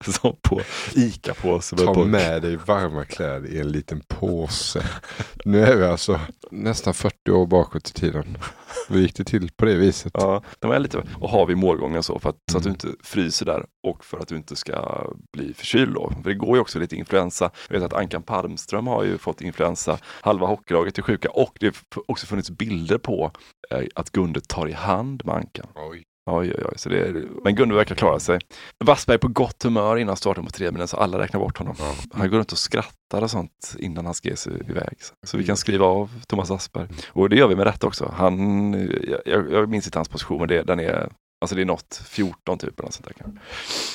Som 0.22 0.36
på 0.42 0.62
ICA-påse. 0.96 1.76
Ta 1.76 2.04
med 2.04 2.42
dig 2.42 2.56
varma 2.56 3.06
kläder 3.06 3.50
i 3.50 3.60
en 3.60 3.72
liten 3.72 4.02
påse. 4.08 4.84
Nu 5.46 5.64
är 5.64 5.76
vi 5.76 5.86
alltså 5.86 6.20
nästan 6.52 6.94
40 6.94 7.32
år 7.32 7.48
bakåt 7.48 7.90
i 7.90 7.94
tiden. 7.94 8.38
Då 8.88 8.98
gick 9.00 9.16
det 9.16 9.24
till 9.24 9.52
på 9.52 9.66
det 9.66 9.76
viset. 9.76 10.12
Ja, 10.16 10.44
de 10.60 10.72
är 10.72 10.80
lite, 10.80 11.04
och 11.20 11.30
har 11.30 11.46
vi 11.46 11.56
målgången 11.56 12.04
så, 12.04 12.20
för 12.20 12.30
att, 12.30 12.38
så 12.52 12.58
att 12.58 12.64
du 12.64 12.70
inte 12.70 12.88
fryser 13.04 13.46
där 13.46 13.66
och 13.88 14.06
för 14.06 14.18
att 14.18 14.28
du 14.28 14.36
inte 14.36 14.56
ska 14.56 15.08
bli 15.34 15.54
förkyld 15.54 15.94
då. 15.94 16.10
För 16.10 16.30
det 16.30 16.36
går 16.36 16.58
ju 16.58 16.62
också 16.62 16.80
lite 16.80 16.96
influensa. 16.96 17.52
Jag 17.70 17.80
vet 17.80 17.94
att 17.94 18.00
Ankan 18.00 18.24
Palmström 18.24 18.88
har 18.88 19.04
ju 19.04 19.18
fått 19.18 19.42
influensa, 19.42 19.98
halva 20.22 20.48
hockeylaget 20.48 20.98
är 20.98 21.02
sjuka 21.02 21.30
och 21.30 21.58
det 21.60 21.66
har 21.96 22.04
också 22.12 22.26
funnits 22.26 22.50
bilder 22.50 22.98
på 22.98 23.32
eh, 23.72 23.84
att 23.96 24.10
Gunde 24.10 24.42
tar 24.42 24.68
i 24.68 24.74
hand 24.74 25.26
med 25.26 25.36
Ankan. 25.36 25.68
Oj. 25.76 26.04
Oj, 26.30 26.54
oj, 26.58 26.64
oj. 26.72 26.74
Så 26.78 26.90
det 26.90 27.00
är, 27.00 27.28
men 27.44 27.56
Gunde 27.56 27.76
verkar 27.76 27.96
klara 27.96 28.20
sig. 28.20 28.40
Wassberg 28.84 29.18
på 29.18 29.28
gott 29.28 29.64
humör 29.64 29.98
innan 29.98 30.16
starten 30.16 30.46
på 30.46 30.52
tremilen 30.52 30.88
så 30.88 30.98
alla 30.98 31.20
räknar 31.20 31.40
bort 31.40 31.58
honom. 31.58 31.76
Han 32.14 32.30
går 32.30 32.38
runt 32.38 32.52
och 32.52 32.58
skrattar 32.58 33.22
och 33.22 33.32
sånt 33.32 33.76
innan 33.80 34.06
han 34.06 34.14
ska 34.14 34.36
sig 34.36 34.54
iväg. 34.70 34.98
Så, 35.26 35.38
vi 35.38 35.44
kan 35.44 35.58
skriva 35.58 35.86
av 35.86 36.10
Thomas 36.28 36.50
Wassberg. 36.50 36.88
Och 37.10 37.30
det 37.30 37.36
gör 37.36 37.48
vi 37.48 37.56
med 37.56 37.66
rätta 37.66 37.88
också. 37.88 38.14
Han, 38.18 38.74
jag, 39.26 39.52
jag 39.52 39.70
minns 39.70 39.88
inte 39.88 39.98
hans 39.98 40.10
position, 40.10 40.40
men 40.40 40.48
det, 40.48 40.64
den 40.64 40.80
är, 40.80 41.12
alltså 41.42 41.56
det 41.56 41.62
är 41.62 41.66
något 41.66 42.02
14 42.06 42.58
typ. 42.58 42.80
Eller 42.80 42.88
något 42.88 42.94
sånt 42.94 43.08
där. 43.08 43.14
kanske. 43.14 43.40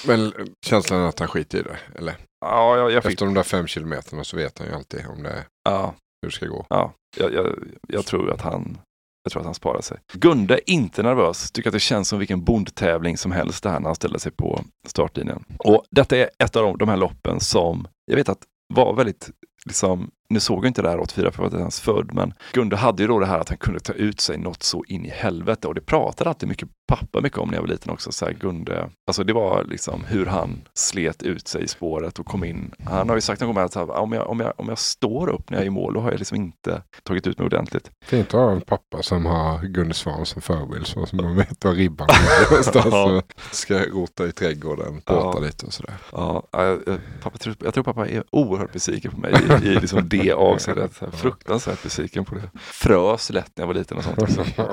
Men 0.06 0.32
känslan 0.66 1.04
att 1.04 1.18
han 1.18 1.28
skiter 1.28 1.58
i 1.58 1.62
det? 1.62 1.78
Eller? 1.98 2.16
Ja, 2.40 2.76
jag, 2.76 2.92
jag 2.92 3.02
fick, 3.02 3.12
Efter 3.12 3.26
de 3.26 3.34
där 3.34 3.42
fem 3.42 3.66
kilometerna 3.66 4.24
så 4.24 4.36
vet 4.36 4.58
han 4.58 4.68
ju 4.68 4.74
alltid 4.74 5.06
om 5.06 5.22
det, 5.22 5.44
ja, 5.64 5.94
hur 6.22 6.28
det 6.28 6.34
ska 6.34 6.46
gå. 6.46 6.66
ja, 6.68 6.92
jag, 7.16 7.32
jag, 7.32 7.54
jag 7.88 8.06
tror 8.06 8.30
att 8.32 8.40
han 8.40 8.78
jag 9.26 9.32
tror 9.32 9.40
att 9.40 9.46
han 9.46 9.54
sparar 9.54 9.80
sig. 9.80 9.98
Gunde, 10.12 10.54
är 10.54 10.70
inte 10.70 11.02
nervös, 11.02 11.50
tycker 11.50 11.70
att 11.70 11.74
det 11.74 11.80
känns 11.80 12.08
som 12.08 12.18
vilken 12.18 12.44
bondtävling 12.44 13.16
som 13.16 13.32
helst 13.32 13.62
det 13.62 13.70
här 13.70 13.80
när 13.80 13.86
han 13.86 13.94
ställer 13.94 14.18
sig 14.18 14.32
på 14.32 14.64
startlinjen. 14.86 15.44
Och 15.58 15.84
detta 15.90 16.16
är 16.16 16.30
ett 16.38 16.56
av 16.56 16.62
de, 16.62 16.78
de 16.78 16.88
här 16.88 16.96
loppen 16.96 17.40
som 17.40 17.88
jag 18.06 18.16
vet 18.16 18.28
att 18.28 18.42
var 18.74 18.94
väldigt, 18.94 19.30
liksom, 19.66 20.10
nu 20.28 20.40
såg 20.40 20.64
jag 20.64 20.70
inte 20.70 20.82
det 20.82 20.88
här 20.90 21.00
84 21.00 21.30
för 21.30 21.42
jag 21.42 21.50
var 21.50 21.58
ens 21.58 21.80
född, 21.80 22.14
men 22.14 22.34
Gunde 22.52 22.76
hade 22.76 23.02
ju 23.02 23.08
då 23.08 23.18
det 23.18 23.26
här 23.26 23.38
att 23.38 23.48
han 23.48 23.58
kunde 23.58 23.80
ta 23.80 23.92
ut 23.92 24.20
sig 24.20 24.38
något 24.38 24.62
så 24.62 24.84
in 24.88 25.06
i 25.06 25.10
helvete 25.10 25.68
och 25.68 25.74
det 25.74 25.80
pratade 25.80 26.30
alltid 26.30 26.48
mycket 26.48 26.68
pappa 26.88 27.20
mycket 27.20 27.38
om 27.38 27.48
när 27.48 27.54
jag 27.54 27.62
var 27.62 27.68
liten 27.68 27.92
också. 27.92 28.12
Så 28.12 28.24
här, 28.24 28.32
Gunde, 28.32 28.90
alltså 29.06 29.24
det 29.24 29.32
var 29.32 29.64
liksom 29.64 30.04
hur 30.04 30.26
han 30.26 30.60
slet 30.74 31.22
ut 31.22 31.48
sig 31.48 31.62
i 31.64 31.68
spåret 31.68 32.18
och 32.18 32.26
kom 32.26 32.44
in. 32.44 32.70
Han 32.84 33.08
har 33.08 33.16
ju 33.16 33.20
sagt 33.20 33.40
någon 33.40 33.54
gång 33.54 33.64
att 33.64 33.76
om, 33.76 34.12
jag, 34.12 34.30
om, 34.30 34.40
jag, 34.40 34.52
om 34.56 34.68
jag 34.68 34.78
står 34.78 35.28
upp 35.28 35.50
när 35.50 35.56
jag 35.58 35.62
är 35.62 35.66
i 35.66 35.70
mål, 35.70 35.94
då 35.94 36.00
har 36.00 36.10
jag 36.10 36.18
liksom 36.18 36.36
inte 36.36 36.82
tagit 37.02 37.26
ut 37.26 37.38
mig 37.38 37.46
ordentligt. 37.46 37.90
Fint 38.04 38.26
att 38.26 38.32
ha 38.32 38.50
en 38.50 38.60
pappa 38.60 39.02
som 39.02 39.26
har 39.26 39.62
Gunde 39.62 39.94
Svan 39.94 40.26
som 40.26 40.42
förebild. 40.42 40.86
Så 40.86 41.06
som 41.06 41.16
man 41.22 41.36
vet 41.36 41.64
var 41.64 41.72
ribban 41.72 42.08
ligger 42.08 42.50
någonstans. 42.50 42.86
Ja. 42.90 43.22
Ska 43.50 43.78
rota 43.78 44.26
i 44.26 44.32
trädgården, 44.32 45.00
påta 45.04 45.38
lite 45.38 45.66
och 45.66 45.72
sådär. 45.72 45.94
Ja, 46.12 46.42
jag, 46.52 46.80
pappa, 47.22 47.38
tror- 47.38 47.56
jag 47.64 47.74
tror 47.74 47.84
pappa 47.84 48.08
är 48.08 48.24
oerhört 48.30 48.72
besviken 48.72 49.10
på 49.12 49.20
mig 49.20 49.34
i, 49.62 49.66
i 49.66 49.74
liksom 49.80 50.08
det 50.18 50.32
avseendet. 50.32 51.02
Fruktansvärt 51.12 51.82
besviken 51.82 52.24
på 52.24 52.34
det. 52.34 52.50
Frös 52.60 53.30
lätt 53.30 53.52
när 53.56 53.62
jag 53.62 53.66
var 53.66 53.74
liten 53.74 53.98
och 53.98 54.04
sånt 54.04 54.22
också. 54.22 54.44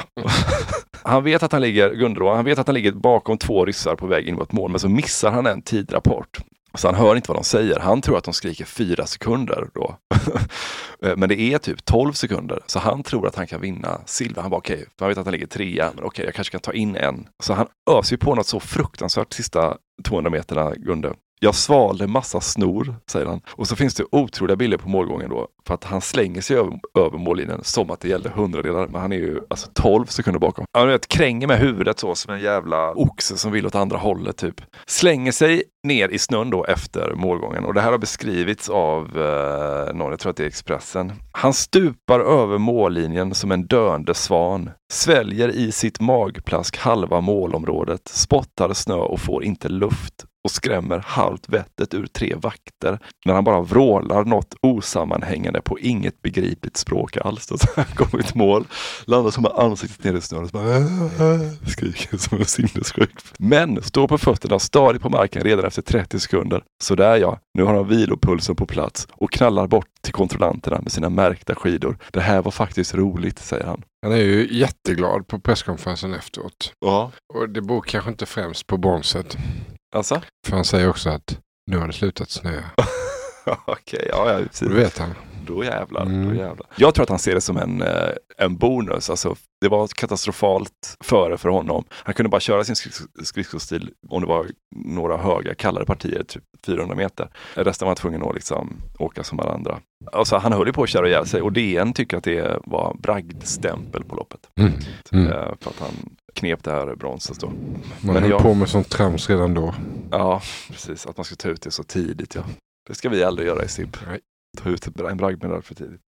Han 1.06 1.23
vet 1.23 1.43
att 1.43 1.51
han 1.51 1.62
ligger, 1.62 1.93
Gunde 1.93 2.19
då, 2.19 2.34
han 2.34 2.45
vet 2.45 2.60
att 2.60 2.67
han 2.67 2.73
ligger 2.73 2.91
bakom 2.91 3.38
två 3.38 3.65
ryssar 3.65 3.95
på 3.95 4.08
väg 4.08 4.27
in 4.27 4.36
mot 4.36 4.51
mål, 4.51 4.71
men 4.71 4.79
så 4.79 4.89
missar 4.89 5.32
han 5.32 5.45
en 5.45 5.62
tidrapport. 5.62 6.38
Så 6.75 6.88
han 6.88 6.95
hör 6.95 7.15
inte 7.15 7.32
vad 7.32 7.38
de 7.38 7.43
säger. 7.43 7.79
Han 7.79 8.01
tror 8.01 8.17
att 8.17 8.23
de 8.23 8.34
skriker 8.34 8.65
fyra 8.65 9.06
sekunder 9.06 9.67
då. 9.73 9.97
Men 11.15 11.29
det 11.29 11.39
är 11.39 11.58
typ 11.58 11.86
12 11.86 12.13
sekunder. 12.13 12.60
Så 12.65 12.79
han 12.79 13.03
tror 13.03 13.27
att 13.27 13.36
han 13.36 13.47
kan 13.47 13.62
vinna 13.62 14.01
silver. 14.06 14.41
Han 14.41 14.51
bara 14.51 14.58
okej, 14.58 14.77
för 14.77 15.06
han 15.06 15.10
vet 15.10 15.17
att 15.17 15.25
han 15.25 15.32
ligger 15.32 15.47
trea. 15.47 15.91
Men 15.95 16.03
okej, 16.03 16.25
jag 16.25 16.34
kanske 16.34 16.51
kan 16.51 16.62
ta 16.62 16.73
in 16.73 16.95
en. 16.95 17.27
Så 17.43 17.53
han 17.53 17.67
öser 17.91 18.13
ju 18.13 18.17
på 18.17 18.36
något 18.36 18.47
så 18.47 18.60
fruktansvärt 18.60 19.34
sista 19.34 19.77
200 20.03 20.32
meterna, 20.32 20.73
Gunde. 20.75 21.13
Jag 21.43 21.56
svalde 21.56 22.08
massa 22.08 22.41
snor, 22.41 22.95
säger 23.12 23.25
han. 23.25 23.41
Och 23.49 23.67
så 23.67 23.75
finns 23.75 23.95
det 23.95 24.03
otroliga 24.12 24.56
bilder 24.56 24.77
på 24.77 24.89
målgången 24.89 25.29
då. 25.29 25.47
För 25.67 25.73
att 25.73 25.84
han 25.84 26.01
slänger 26.01 26.41
sig 26.41 26.58
över, 26.58 26.79
över 26.97 27.17
mållinjen 27.17 27.63
som 27.63 27.91
att 27.91 27.99
det 27.99 28.08
gällde 28.08 28.29
hundradelar. 28.29 28.88
Men 28.88 29.01
han 29.01 29.12
är 29.12 29.17
ju 29.17 29.41
alltså 29.49 29.69
12 29.73 30.06
sekunder 30.06 30.39
bakom. 30.39 30.65
Han 30.73 30.88
vet, 30.88 31.08
kränger 31.08 31.47
med 31.47 31.60
huvudet 31.60 31.99
så 31.99 32.15
som 32.15 32.34
en 32.34 32.39
jävla 32.39 32.91
oxe 32.91 33.38
som 33.38 33.51
vill 33.51 33.65
åt 33.65 33.75
andra 33.75 33.97
hållet 33.97 34.38
typ. 34.38 34.62
Slänger 34.86 35.32
sig 35.32 35.63
ner 35.88 36.10
i 36.10 36.19
snön 36.19 36.49
då 36.49 36.65
efter 36.65 37.13
målgången. 37.15 37.65
Och 37.65 37.73
det 37.73 37.82
här 37.82 37.91
har 37.91 37.97
beskrivits 37.97 38.69
av 38.69 39.03
eh, 39.03 39.95
någon, 39.95 40.10
jag 40.10 40.19
tror 40.19 40.29
att 40.29 40.38
det 40.38 40.43
är 40.43 40.47
Expressen. 40.47 41.13
Han 41.32 41.53
stupar 41.53 42.19
över 42.19 42.58
mållinjen 42.58 43.34
som 43.34 43.51
en 43.51 43.67
döende 43.67 44.13
svan. 44.13 44.69
Sväljer 44.91 45.49
i 45.49 45.71
sitt 45.71 45.99
magplask 45.99 46.77
halva 46.77 47.21
målområdet, 47.21 48.08
spottar 48.08 48.73
snö 48.73 48.95
och 48.95 49.19
får 49.19 49.43
inte 49.43 49.69
luft 49.69 50.25
och 50.43 50.51
skrämmer 50.51 50.99
halvt 51.08 51.49
vettet 51.49 51.93
ur 51.93 52.08
tre 52.08 52.36
vakter 52.36 52.99
när 53.25 53.34
han 53.34 53.43
bara 53.43 53.62
vrålar 53.62 54.23
något 54.25 54.56
osammanhängande 54.62 55.62
på 55.62 55.79
inget 55.79 56.21
begripligt 56.21 56.77
språk 56.77 57.17
alls. 57.17 57.45
Så 57.47 57.58
han 57.75 57.86
kommer 57.95 58.23
ett 58.23 58.36
mål, 58.36 58.67
landar 59.06 59.32
som 59.32 59.43
med 59.43 59.51
ansiktet 59.51 60.03
ner 60.03 60.13
i 60.13 60.21
snön 60.21 60.43
och 60.43 60.49
så 60.49 60.58
bara, 60.58 60.75
"Äh", 60.75 61.67
skriker 61.67 62.17
som 62.17 62.38
en 62.38 62.45
sinnessjuk. 62.45 63.12
Men 63.39 63.84
står 63.84 64.08
på 64.08 64.17
fötterna 64.17 64.60
stadigt 64.60 65.01
på 65.01 65.10
marken 65.10 65.43
redan 65.43 65.65
efter 65.65 65.82
30 65.82 66.19
sekunder. 66.19 66.63
Så 66.84 66.95
där 66.95 67.17
ja, 67.17 67.39
nu 67.53 67.63
har 67.63 67.73
han 67.73 67.88
vilopulsen 67.88 68.56
på 68.56 68.65
plats 68.65 69.08
och 69.12 69.32
knallar 69.32 69.67
bort 69.67 69.88
till 70.01 70.13
kontrollanterna 70.13 70.82
med 70.82 70.91
sina 70.91 71.10
märkta 71.10 71.56
skidor. 71.56 71.97
Det 72.12 72.21
här 72.21 72.41
var 72.41 72.51
faktiskt 72.51 72.95
roligt, 72.95 73.39
säger 73.39 73.65
han. 73.65 73.84
Han 74.01 74.12
är 74.12 74.17
ju 74.17 74.47
jätteglad 74.58 75.27
på 75.27 75.39
presskonferensen 75.39 76.13
efteråt. 76.13 76.73
Ja. 76.86 77.12
Och 77.34 77.49
det 77.49 77.62
beror 77.62 77.82
kanske 77.82 78.10
inte 78.12 78.25
främst 78.25 78.67
på 78.67 78.77
bromset. 78.77 79.38
Alltså? 79.93 80.21
För 80.47 80.56
han 80.56 80.65
säger 80.65 80.89
också 80.89 81.10
att 81.10 81.39
nu 81.71 81.77
har 81.77 81.88
det 81.88 81.93
slutat 81.93 82.29
snöa. 82.29 82.63
Okej, 83.65 84.08
ja, 84.10 84.32
ja 84.32 84.38
precis. 84.47 84.67
Det 84.69 84.73
vet 84.75 84.97
han. 84.97 85.13
Då 85.47 85.63
jävlar, 85.63 86.01
Mm. 86.06 86.29
då 86.29 86.36
jävlar. 86.36 86.67
Jag 86.75 86.93
tror 86.93 87.03
att 87.03 87.10
han 87.10 87.19
ser 87.19 87.36
det 87.36 87.41
som 87.41 87.58
en, 87.58 87.82
eh, 87.82 88.10
en 88.38 88.58
bonus. 88.58 89.10
Alltså, 89.10 89.36
det 89.62 89.67
var 89.69 89.88
katastrofalt 89.88 90.97
före 91.03 91.38
för 91.38 91.49
honom. 91.49 91.84
Han 91.91 92.13
kunde 92.13 92.29
bara 92.29 92.41
köra 92.41 92.63
sin 92.63 92.75
skridsko- 92.75 93.23
skridskostil 93.23 93.91
om 94.10 94.21
det 94.21 94.27
var 94.27 94.45
några 94.75 95.17
höga, 95.17 95.56
kallare 95.56 95.86
partier, 95.86 96.23
typ 96.23 96.43
400 96.65 96.95
meter. 96.95 97.29
Resten 97.56 97.86
var 97.86 97.89
han 97.89 97.95
tvungen 97.95 98.23
att 98.23 98.36
liksom 98.36 98.77
åka 98.99 99.23
som 99.23 99.39
alla 99.39 99.51
andra. 99.53 99.79
Alltså, 100.12 100.38
han 100.38 100.53
höll 100.53 100.67
ju 100.67 100.73
på 100.73 100.84
att 100.84 100.89
köra 100.89 101.08
ihjäl 101.08 101.25
sig 101.27 101.41
och 101.41 101.51
DN 101.53 101.93
tycker 101.93 102.17
att 102.17 102.23
det 102.23 102.60
var 102.65 102.95
bragdstämpel 102.99 104.03
på 104.03 104.15
loppet. 104.15 104.39
Mm. 104.60 104.71
Mm. 105.12 105.27
Eh, 105.27 105.34
För 105.62 105.69
att 105.69 105.79
han 105.79 106.15
knep 106.34 106.63
det 106.63 106.72
här 106.72 106.96
bronset 106.96 107.39
då. 107.39 107.52
Man 108.02 108.15
höll 108.15 108.30
jag- 108.30 108.41
på 108.41 108.54
med 108.54 108.69
sånt 108.69 108.89
trams 108.89 109.30
redan 109.30 109.54
då. 109.54 109.76
Ja, 110.12 110.41
precis. 110.72 111.06
Att 111.06 111.17
man 111.17 111.24
ska 111.24 111.36
ta 111.36 111.50
ut 111.50 111.62
det 111.62 111.72
så 111.72 111.84
tidigt. 111.84 112.36
Ja. 112.36 112.43
Det 112.88 112.96
ska 112.96 113.10
vi 113.10 113.24
aldrig 113.24 113.48
göra 113.48 113.63
i 113.63 113.67
SIB. 113.67 113.98
Ta 114.58 114.69
ut 114.69 114.88
en 115.00 115.17
bragdmedalj 115.17 115.62
för 115.63 115.76
tidigt. 115.76 116.02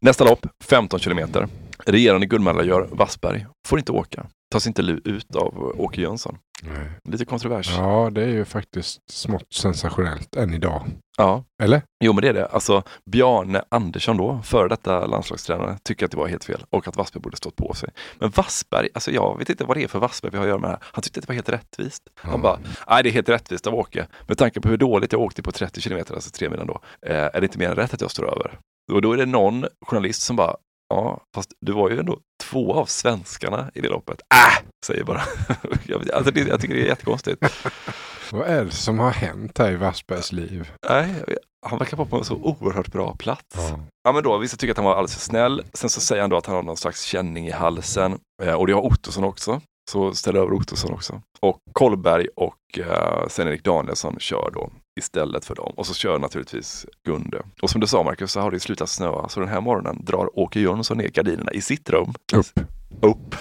Nästa 0.00 0.24
lopp, 0.24 0.46
15 0.64 1.00
kilometer. 1.00 1.48
Regerande 1.86 2.26
guldmedaljör 2.26 2.88
Wassberg 2.92 3.46
får 3.68 3.78
inte 3.78 3.92
åka. 3.92 4.26
Tas 4.50 4.66
inte 4.66 4.82
ut 4.82 5.36
av 5.36 5.74
Åke 5.78 6.00
Jönsson. 6.00 6.38
Nej. 6.62 6.90
Lite 7.04 7.24
kontrovers. 7.24 7.70
Ja, 7.78 8.10
det 8.12 8.22
är 8.22 8.28
ju 8.28 8.44
faktiskt 8.44 9.10
smått 9.10 9.52
sensationellt 9.52 10.36
än 10.36 10.54
idag. 10.54 10.82
Ja. 11.18 11.44
Eller? 11.62 11.82
Jo, 12.04 12.12
men 12.12 12.22
det 12.22 12.28
är 12.28 12.34
det. 12.34 12.46
Alltså, 12.46 12.82
Bjarne 13.10 13.62
Andersson 13.68 14.16
då, 14.16 14.40
före 14.44 14.68
detta 14.68 15.06
landslagstränare, 15.06 15.78
tycker 15.82 16.04
att 16.04 16.10
det 16.10 16.16
var 16.16 16.28
helt 16.28 16.44
fel 16.44 16.64
och 16.70 16.88
att 16.88 16.96
Wassberg 16.96 17.22
borde 17.22 17.36
stått 17.36 17.56
på 17.56 17.74
sig. 17.74 17.88
Men 18.18 18.30
Wassberg, 18.30 18.88
alltså 18.94 19.10
jag 19.10 19.38
vet 19.38 19.50
inte 19.50 19.64
vad 19.64 19.76
det 19.76 19.82
är 19.82 19.88
för 19.88 19.98
Wassberg 19.98 20.30
vi 20.32 20.38
har 20.38 20.44
att 20.44 20.48
göra 20.48 20.58
med 20.58 20.70
här. 20.70 20.78
Han 20.82 21.02
tyckte 21.02 21.20
att 21.20 21.26
det 21.26 21.28
var 21.28 21.34
helt 21.34 21.48
rättvist. 21.48 22.02
Han 22.14 22.42
bara, 22.42 22.58
nej 22.88 23.02
det 23.02 23.08
är 23.08 23.12
helt 23.12 23.28
rättvist 23.28 23.66
av 23.66 23.74
Åke. 23.74 24.06
Med 24.26 24.38
tanke 24.38 24.60
på 24.60 24.68
hur 24.68 24.76
dåligt 24.76 25.12
jag 25.12 25.20
åkte 25.20 25.42
på 25.42 25.52
30 25.52 25.80
kilometer, 25.80 26.14
alltså 26.14 26.30
tre 26.30 26.48
milen 26.50 26.66
då, 26.66 26.80
eh, 27.06 27.16
är 27.16 27.40
det 27.40 27.42
inte 27.42 27.58
mer 27.58 27.68
än 27.68 27.76
rätt 27.76 27.94
att 27.94 28.00
jag 28.00 28.10
står 28.10 28.24
över. 28.24 28.58
Och 28.92 29.02
då 29.02 29.12
är 29.12 29.16
det 29.16 29.26
någon 29.26 29.64
journalist 29.86 30.22
som 30.22 30.36
bara, 30.36 30.56
ja, 30.88 31.20
fast 31.34 31.52
du 31.60 31.72
var 31.72 31.90
ju 31.90 31.98
ändå 31.98 32.18
två 32.50 32.74
av 32.74 32.86
svenskarna 32.86 33.70
i 33.74 33.80
det 33.80 33.88
loppet. 33.88 34.20
Äh, 34.34 34.64
säger 34.86 35.04
bara. 35.04 35.20
alltså 36.14 36.30
det, 36.30 36.40
jag 36.40 36.60
tycker 36.60 36.74
det 36.74 36.82
är 36.82 36.86
jättekonstigt. 36.86 37.42
Vad 38.32 38.48
är 38.48 38.64
det 38.64 38.70
som 38.70 38.98
har 38.98 39.10
hänt 39.10 39.58
här 39.58 39.72
i 39.72 39.76
Wassbergs 39.76 40.32
liv? 40.32 40.70
Nej, 40.88 41.14
han 41.66 41.78
verkar 41.78 41.96
vara 41.96 42.08
på 42.08 42.16
en 42.16 42.24
så 42.24 42.34
oerhört 42.34 42.92
bra 42.92 43.16
plats. 43.16 43.56
Ja. 44.04 44.12
men 44.12 44.22
då, 44.22 44.38
vissa 44.38 44.56
tycker 44.56 44.70
att 44.70 44.76
han 44.76 44.84
var 44.84 44.92
alldeles 44.92 45.14
för 45.14 45.20
snäll. 45.20 45.62
Sen 45.72 45.90
så 45.90 46.00
säger 46.00 46.22
han 46.22 46.30
då 46.30 46.36
att 46.36 46.46
han 46.46 46.56
har 46.56 46.62
någon 46.62 46.76
slags 46.76 47.02
känning 47.02 47.48
i 47.48 47.50
halsen. 47.50 48.18
Eh, 48.42 48.54
och 48.54 48.66
det 48.66 48.72
har 48.72 48.82
Ottosson 48.82 49.24
också. 49.24 49.60
Så 49.90 50.14
ställ 50.14 50.36
över 50.36 50.52
Ottosson 50.52 50.92
också. 50.92 51.22
Och 51.40 51.58
Kolberg 51.72 52.26
och 52.36 52.78
eh, 52.78 53.28
Sven-Erik 53.28 53.64
Danielsson 53.64 54.16
kör 54.18 54.50
då 54.54 54.70
istället 55.00 55.44
för 55.44 55.54
dem. 55.54 55.72
Och 55.76 55.86
så 55.86 55.94
kör 55.94 56.18
naturligtvis 56.18 56.86
Gunde. 57.06 57.42
Och 57.62 57.70
som 57.70 57.80
du 57.80 57.86
sa 57.86 58.02
Marcus 58.02 58.32
så 58.32 58.40
har 58.40 58.50
det 58.50 58.60
slutat 58.60 58.88
snöa. 58.88 59.28
Så 59.28 59.40
den 59.40 59.48
här 59.48 59.60
morgonen 59.60 60.04
drar 60.04 60.38
Åke 60.38 60.60
Jönsson 60.60 60.98
ner 60.98 61.08
gardinerna 61.08 61.52
i 61.52 61.60
sitt 61.60 61.90
rum. 61.90 62.14
Upp. 62.32 62.60
Upp. 63.02 63.34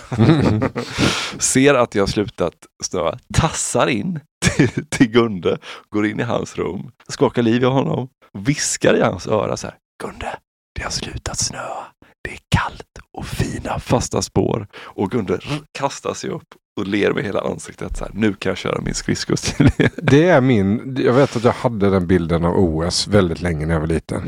Ser 1.41 1.73
att 1.73 1.91
det 1.91 1.99
har 1.99 2.07
slutat 2.07 2.55
snöa. 2.83 3.17
Tassar 3.33 3.88
in 3.88 4.19
till, 4.45 4.85
till 4.89 5.07
Gunde. 5.07 5.57
Går 5.89 6.05
in 6.05 6.19
i 6.19 6.23
hans 6.23 6.57
rum. 6.57 6.91
Skakar 7.07 7.41
liv 7.41 7.63
i 7.63 7.65
honom. 7.65 8.09
Viskar 8.33 8.97
i 8.97 9.01
hans 9.01 9.27
öra 9.27 9.57
så 9.57 9.67
här. 9.67 9.75
Gunde, 10.03 10.38
det 10.75 10.83
har 10.83 10.91
slutat 10.91 11.38
snöa. 11.38 11.85
Det 12.23 12.29
är 12.29 12.39
kallt 12.49 12.99
och 13.13 13.25
fina 13.25 13.79
fasta 13.79 14.21
spår. 14.21 14.67
Och 14.75 15.12
Gunde 15.12 15.39
kastar 15.79 16.13
sig 16.13 16.29
upp 16.29 16.47
och 16.79 16.88
ler 16.88 17.13
med 17.13 17.23
hela 17.23 17.41
ansiktet. 17.41 17.97
Så 17.97 18.03
här, 18.03 18.12
nu 18.13 18.34
kan 18.34 18.49
jag 18.49 18.58
köra 18.58 18.82
min 18.82 18.93
skridskostil. 18.93 19.71
Det 19.95 20.29
är 20.29 20.41
min, 20.41 20.97
jag 21.05 21.13
vet 21.13 21.36
att 21.36 21.43
jag 21.43 21.51
hade 21.51 21.89
den 21.89 22.08
bilden 22.08 22.45
av 22.45 22.58
OS 22.58 23.08
väldigt 23.08 23.41
länge 23.41 23.65
när 23.65 23.73
jag 23.73 23.82
var 23.82 23.88
liten. 23.88 24.21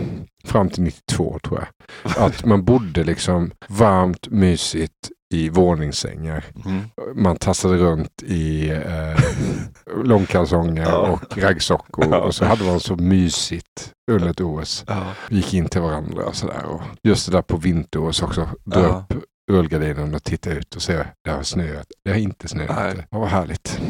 Fram 0.44 0.70
till 0.70 0.84
92 0.84 1.40
tror 1.44 1.60
jag. 1.60 2.18
Att 2.18 2.46
man 2.46 2.66
bodde 2.66 3.04
liksom 3.04 3.52
varmt, 3.68 4.28
mysigt 4.28 5.10
i 5.32 5.50
våningssängar. 5.50 6.46
Mm. 6.66 6.82
Man 7.16 7.38
tassade 7.38 7.78
runt 7.78 8.24
i 8.24 8.70
eh, 8.70 9.20
långkalsonger 10.04 10.82
Ja. 10.84 10.98
och 10.98 11.38
raggsockor. 11.38 12.08
Ja. 12.12 12.18
Och 12.22 12.36
så 12.36 12.46
hade 12.46 12.64
man 12.64 12.80
så 12.80 12.96
mysigt 12.96 13.94
under 14.12 14.30
ett 14.30 14.42
OS. 14.42 14.84
Ja. 14.88 15.14
Gick 15.30 15.54
in 15.54 15.70
till 15.70 15.82
varandra 15.82 16.24
och 16.26 16.36
sådär. 16.36 16.66
Och 16.66 16.82
just 17.04 17.26
det 17.26 17.32
där 17.32 17.42
på 17.42 17.58
vinter-OS 17.58 18.22
också. 18.22 18.50
Dra 18.64 18.80
upp 18.86 19.14
rullgardinen 19.52 20.16
och 20.16 20.24
titta 20.24 20.52
ut 20.52 20.76
och 20.76 20.82
se. 20.82 21.04
Det 21.24 21.30
har 21.32 21.44
snöat. 21.44 21.88
Det 22.06 22.12
har 22.12 22.18
inte 22.18 22.48
snöat. 22.48 22.76
Nej. 22.96 23.08
Vad 23.10 23.28
härligt. 23.28 23.82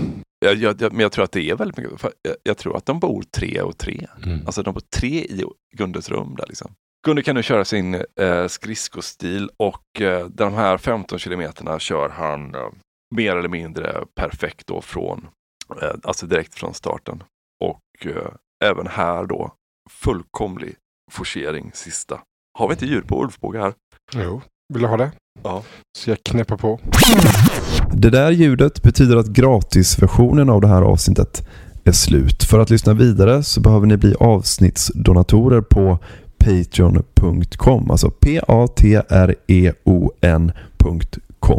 Jag, 0.45 0.55
jag, 0.55 0.81
jag, 0.81 0.91
men 0.93 1.01
jag 1.01 1.11
tror 1.11 1.23
att 1.25 1.31
det 1.31 1.49
är 1.49 1.55
väldigt 1.55 1.77
mycket. 1.77 2.01
för 2.01 2.11
Jag, 2.21 2.35
jag 2.43 2.57
tror 2.57 2.77
att 2.77 2.85
de 2.85 2.99
bor 2.99 3.23
tre 3.35 3.61
och 3.61 3.77
tre. 3.77 4.07
Mm. 4.25 4.45
Alltså 4.45 4.63
de 4.63 4.73
bor 4.73 4.81
tre 4.95 5.07
i 5.19 5.43
Gundes 5.77 6.09
rum 6.09 6.35
där 6.37 6.45
liksom. 6.47 6.71
Gunde 7.05 7.23
kan 7.23 7.35
nu 7.35 7.43
köra 7.43 7.65
sin 7.65 7.95
eh, 7.95 8.47
skridskostil 8.47 9.49
och 9.57 10.01
eh, 10.01 10.25
de 10.25 10.53
här 10.53 10.77
15 10.77 11.19
kilometerna 11.19 11.79
kör 11.79 12.09
han 12.09 12.55
eh, 12.55 12.69
mer 13.15 13.35
eller 13.35 13.49
mindre 13.49 14.03
perfekt 14.15 14.67
då 14.67 14.81
från, 14.81 15.27
eh, 15.81 15.91
alltså 16.03 16.25
direkt 16.25 16.55
från 16.55 16.73
starten. 16.73 17.23
Och 17.63 18.05
eh, 18.05 18.31
även 18.65 18.87
här 18.87 19.25
då 19.25 19.51
fullkomlig 19.89 20.75
forcering 21.11 21.71
sista. 21.73 22.19
Har 22.59 22.67
vi 22.67 22.73
inte 22.73 22.85
ljud 22.85 23.07
på 23.07 23.23
Ulfbåge 23.23 23.59
här? 23.59 23.73
Jo, 24.13 24.41
vill 24.73 24.81
du 24.81 24.87
ha 24.87 24.97
det? 24.97 25.11
Ja. 25.43 25.63
Så 25.97 26.09
jag 26.09 26.23
knäpper 26.23 26.57
på. 26.57 26.79
Det 27.93 28.09
där 28.09 28.31
ljudet 28.31 28.83
betyder 28.83 29.17
att 29.17 29.27
gratisversionen 29.27 30.49
av 30.49 30.61
det 30.61 30.67
här 30.67 30.81
avsnittet 30.81 31.47
är 31.83 31.91
slut. 31.91 32.43
För 32.43 32.59
att 32.59 32.69
lyssna 32.69 32.93
vidare 32.93 33.43
så 33.43 33.61
behöver 33.61 33.87
ni 33.87 33.97
bli 33.97 34.15
avsnittsdonatorer 34.19 35.61
på 35.61 35.99
patreon.com. 36.43 37.91
Alltså 37.91 38.09
p-a-t-r-e-o-n.com 38.09 38.87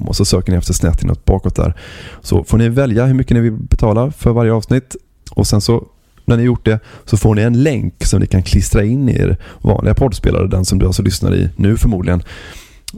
och 0.08 0.16
så 0.16 0.24
söker 0.24 0.52
ni 0.52 0.58
efter 0.58 0.72
snett 0.72 1.02
inåt 1.02 1.24
bakåt 1.24 1.56
där. 1.56 1.74
Så 2.20 2.44
får 2.44 2.58
ni 2.58 2.68
välja 2.68 3.06
hur 3.06 3.14
mycket 3.14 3.34
ni 3.34 3.40
vill 3.40 3.52
betala 3.52 4.10
för 4.10 4.30
varje 4.30 4.52
avsnitt 4.52 4.96
och 5.30 5.46
sen 5.46 5.60
så 5.60 5.86
när 6.24 6.36
ni 6.36 6.42
gjort 6.42 6.64
det 6.64 6.80
så 7.04 7.16
får 7.16 7.34
ni 7.34 7.42
en 7.42 7.62
länk 7.62 8.04
som 8.04 8.20
ni 8.20 8.26
kan 8.26 8.42
klistra 8.42 8.84
in 8.84 9.08
i 9.08 9.12
er 9.12 9.36
vanliga 9.62 9.94
poddspelare, 9.94 10.46
den 10.46 10.64
som 10.64 10.78
du 10.78 10.86
alltså 10.86 11.02
lyssnar 11.02 11.34
i 11.34 11.48
nu 11.56 11.76
förmodligen. 11.76 12.22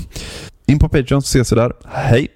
In 0.67 0.79
på 0.79 0.89
Patreon 0.89 1.23
så 1.23 1.27
ses 1.27 1.53
vi 1.53 1.57
där. 1.57 1.73
Hej! 1.85 2.36